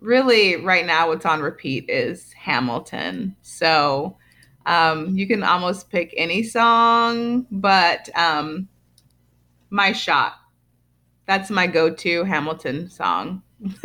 [0.00, 3.36] Really, right now, what's on repeat is Hamilton.
[3.42, 4.16] So
[4.64, 8.68] um, you can almost pick any song, but um,
[9.68, 10.34] My Shot.
[11.26, 13.42] That's my go to Hamilton song.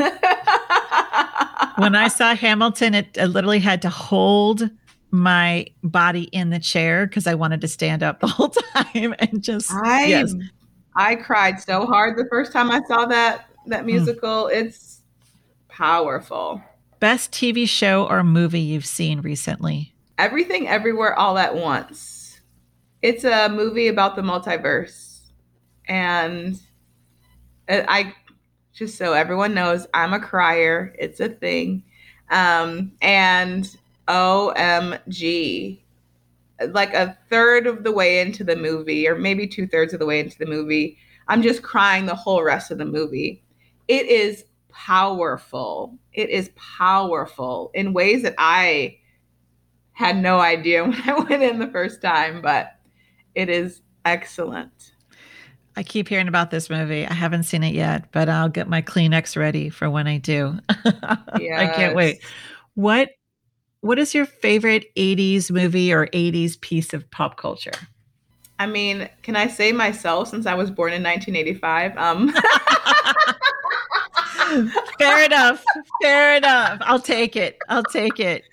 [1.78, 4.70] when I saw Hamilton, it, I literally had to hold
[5.12, 9.44] my body in the chair because I wanted to stand up the whole time and
[9.44, 10.34] just I yes.
[10.96, 13.88] I cried so hard the first time I saw that that hmm.
[13.88, 14.46] musical.
[14.46, 14.54] Mm.
[14.54, 15.02] It's
[15.68, 16.62] powerful.
[17.00, 19.94] Best TV show or movie you've seen recently?
[20.18, 22.42] Everything Everywhere All at Once.
[23.02, 25.22] It's a movie about the multiverse.
[25.88, 26.60] And
[27.70, 28.14] I
[28.74, 30.94] just so everyone knows, I'm a crier.
[31.00, 31.84] It's a thing.
[32.30, 33.74] Um, and
[34.10, 35.80] OMG,
[36.70, 40.06] like a third of the way into the movie, or maybe two thirds of the
[40.06, 40.98] way into the movie,
[41.28, 43.44] I'm just crying the whole rest of the movie.
[43.88, 45.98] It is powerful.
[46.14, 48.98] It is powerful in ways that I
[49.94, 52.76] had no idea when I went in the first time, but
[53.36, 54.94] it is excellent.
[55.76, 57.06] I keep hearing about this movie.
[57.06, 60.60] I haven't seen it yet, but I'll get my Kleenex ready for when I do.
[60.76, 60.84] yes.
[61.58, 62.20] I can't wait.
[62.74, 63.12] What
[63.82, 67.72] what is your favorite 80s movie or 80s piece of pop culture?
[68.60, 71.98] I mean, can I say myself since I was born in 1985?
[71.98, 72.34] Um
[75.00, 75.64] Fair enough.
[76.02, 76.80] Fair enough.
[76.82, 77.58] I'll take it.
[77.70, 78.44] I'll take it.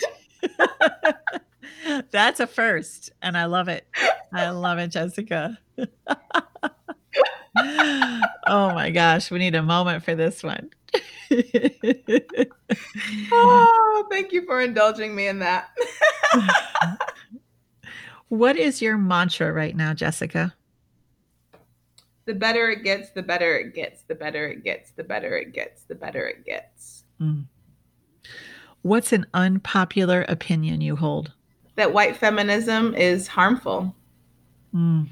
[2.11, 3.87] That's a first, and I love it.
[4.33, 5.59] I love it, Jessica.
[7.57, 10.71] oh my gosh, we need a moment for this one.
[13.33, 15.69] Oh, thank you for indulging me in that.
[18.29, 20.55] What is your mantra right now, Jessica?
[22.25, 25.53] The better it gets, the better it gets, the better it gets, the better it
[25.53, 27.05] gets, the better it gets.
[27.21, 27.45] Mm.
[28.83, 31.33] What's an unpopular opinion you hold?
[31.77, 33.95] That white feminism is harmful.
[34.75, 35.09] Mm.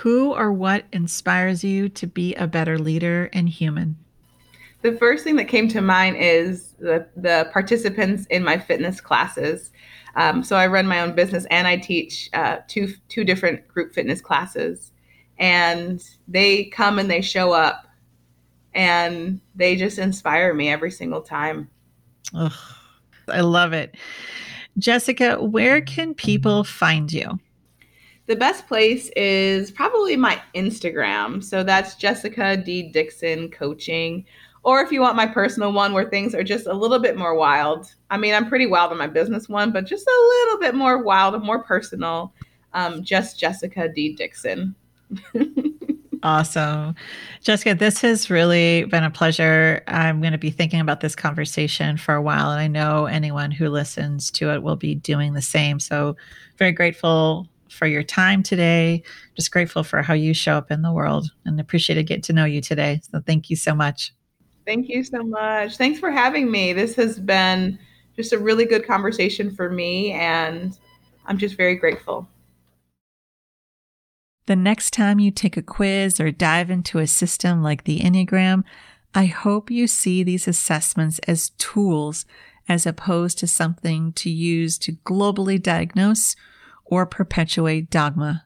[0.00, 3.98] Who or what inspires you to be a better leader and human?
[4.80, 9.70] The first thing that came to mind is the, the participants in my fitness classes.
[10.16, 13.92] Um, so I run my own business and I teach uh, two two different group
[13.92, 14.90] fitness classes,
[15.38, 17.86] and they come and they show up,
[18.72, 21.68] and they just inspire me every single time.
[22.34, 22.52] Ugh,
[23.28, 23.96] I love it,
[24.78, 25.36] Jessica.
[25.36, 27.38] Where can people find you?
[28.30, 31.42] The best place is probably my Instagram.
[31.42, 34.24] So that's Jessica D Dickson Coaching
[34.62, 37.34] or if you want my personal one where things are just a little bit more
[37.34, 37.92] wild.
[38.08, 41.02] I mean, I'm pretty wild on my business one, but just a little bit more
[41.02, 42.32] wild and more personal.
[42.72, 44.14] Um, just Jessica D.
[44.14, 44.76] Dickson.
[46.22, 46.94] awesome.
[47.40, 49.82] Jessica, this has really been a pleasure.
[49.88, 53.50] I'm going to be thinking about this conversation for a while, and I know anyone
[53.50, 55.80] who listens to it will be doing the same.
[55.80, 56.16] So,
[56.58, 59.02] very grateful for your time today.
[59.34, 62.32] Just grateful for how you show up in the world and appreciate it getting to
[62.32, 63.00] know you today.
[63.10, 64.12] So, thank you so much.
[64.66, 65.76] Thank you so much.
[65.76, 66.72] Thanks for having me.
[66.72, 67.78] This has been
[68.16, 70.78] just a really good conversation for me, and
[71.26, 72.28] I'm just very grateful.
[74.46, 78.64] The next time you take a quiz or dive into a system like the Enneagram,
[79.14, 82.26] I hope you see these assessments as tools
[82.68, 86.36] as opposed to something to use to globally diagnose
[86.90, 88.44] or perpetuate dogma.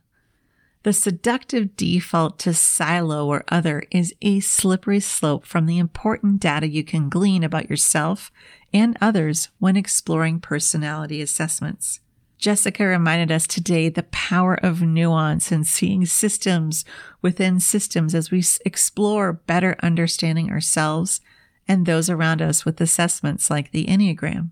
[0.84, 6.68] The seductive default to silo or other is a slippery slope from the important data
[6.68, 8.30] you can glean about yourself
[8.72, 12.01] and others when exploring personality assessments.
[12.36, 16.84] Jessica reminded us today the power of nuance and seeing systems
[17.22, 21.22] within systems as we explore better understanding ourselves
[21.66, 24.51] and those around us with assessments like the Enneagram.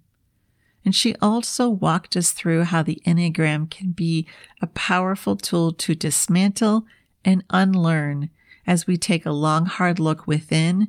[0.84, 4.26] And she also walked us through how the Enneagram can be
[4.60, 6.84] a powerful tool to dismantle
[7.24, 8.30] and unlearn
[8.66, 10.88] as we take a long, hard look within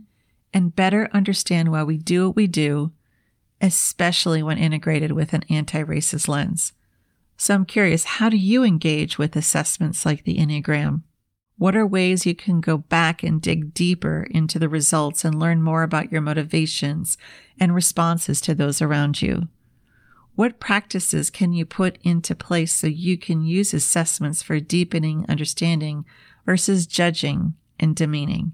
[0.54, 2.92] and better understand why we do what we do,
[3.62, 6.74] especially when integrated with an anti racist lens.
[7.38, 11.02] So I'm curious, how do you engage with assessments like the Enneagram?
[11.58, 15.62] What are ways you can go back and dig deeper into the results and learn
[15.62, 17.18] more about your motivations
[17.60, 19.48] and responses to those around you?
[20.36, 26.06] What practices can you put into place so you can use assessments for deepening understanding
[26.46, 28.54] versus judging and demeaning?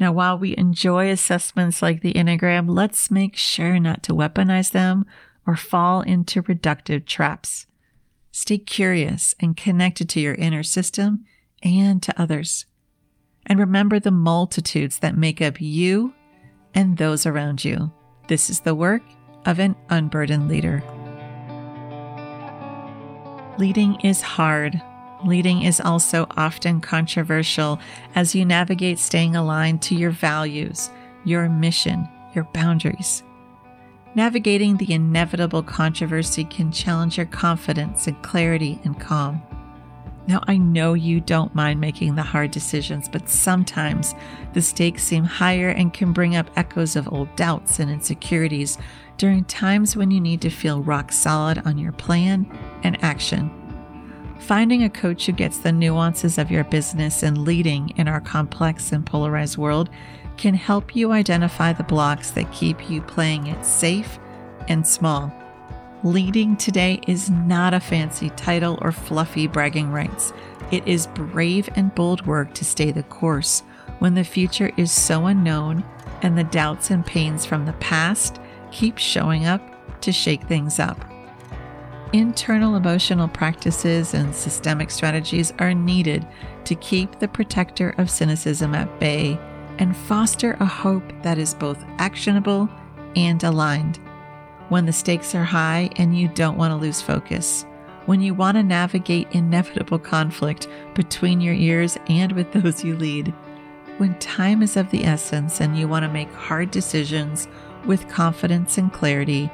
[0.00, 5.04] Now, while we enjoy assessments like the Enneagram, let's make sure not to weaponize them
[5.46, 7.66] or fall into reductive traps.
[8.30, 11.24] Stay curious and connected to your inner system
[11.62, 12.64] and to others.
[13.44, 16.14] And remember the multitudes that make up you
[16.74, 17.92] and those around you.
[18.28, 19.02] This is the work
[19.46, 20.82] of an unburdened leader.
[23.58, 24.80] Leading is hard.
[25.24, 27.80] Leading is also often controversial
[28.14, 30.90] as you navigate staying aligned to your values,
[31.24, 33.24] your mission, your boundaries.
[34.14, 39.42] Navigating the inevitable controversy can challenge your confidence and clarity and calm.
[40.28, 44.14] Now, I know you don't mind making the hard decisions, but sometimes
[44.52, 48.78] the stakes seem higher and can bring up echoes of old doubts and insecurities
[49.16, 52.46] during times when you need to feel rock solid on your plan
[52.82, 53.50] and action.
[54.40, 58.92] Finding a coach who gets the nuances of your business and leading in our complex
[58.92, 59.90] and polarized world
[60.36, 64.18] can help you identify the blocks that keep you playing it safe
[64.68, 65.32] and small.
[66.04, 70.32] Leading today is not a fancy title or fluffy bragging rights.
[70.70, 73.64] It is brave and bold work to stay the course
[73.98, 75.84] when the future is so unknown
[76.22, 81.04] and the doubts and pains from the past keep showing up to shake things up.
[82.14, 86.26] Internal emotional practices and systemic strategies are needed
[86.64, 89.38] to keep the protector of cynicism at bay
[89.78, 92.66] and foster a hope that is both actionable
[93.14, 93.98] and aligned.
[94.70, 97.66] When the stakes are high and you don't want to lose focus,
[98.06, 103.34] when you want to navigate inevitable conflict between your ears and with those you lead,
[103.98, 107.48] when time is of the essence and you want to make hard decisions
[107.84, 109.50] with confidence and clarity,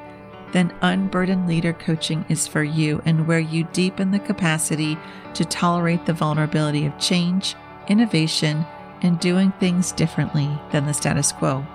[0.54, 4.96] then Unburdened Leader Coaching is for you and where you deepen the capacity
[5.34, 7.54] to tolerate the vulnerability of change,
[7.88, 8.64] innovation,
[9.02, 11.66] and doing things differently than the status quo.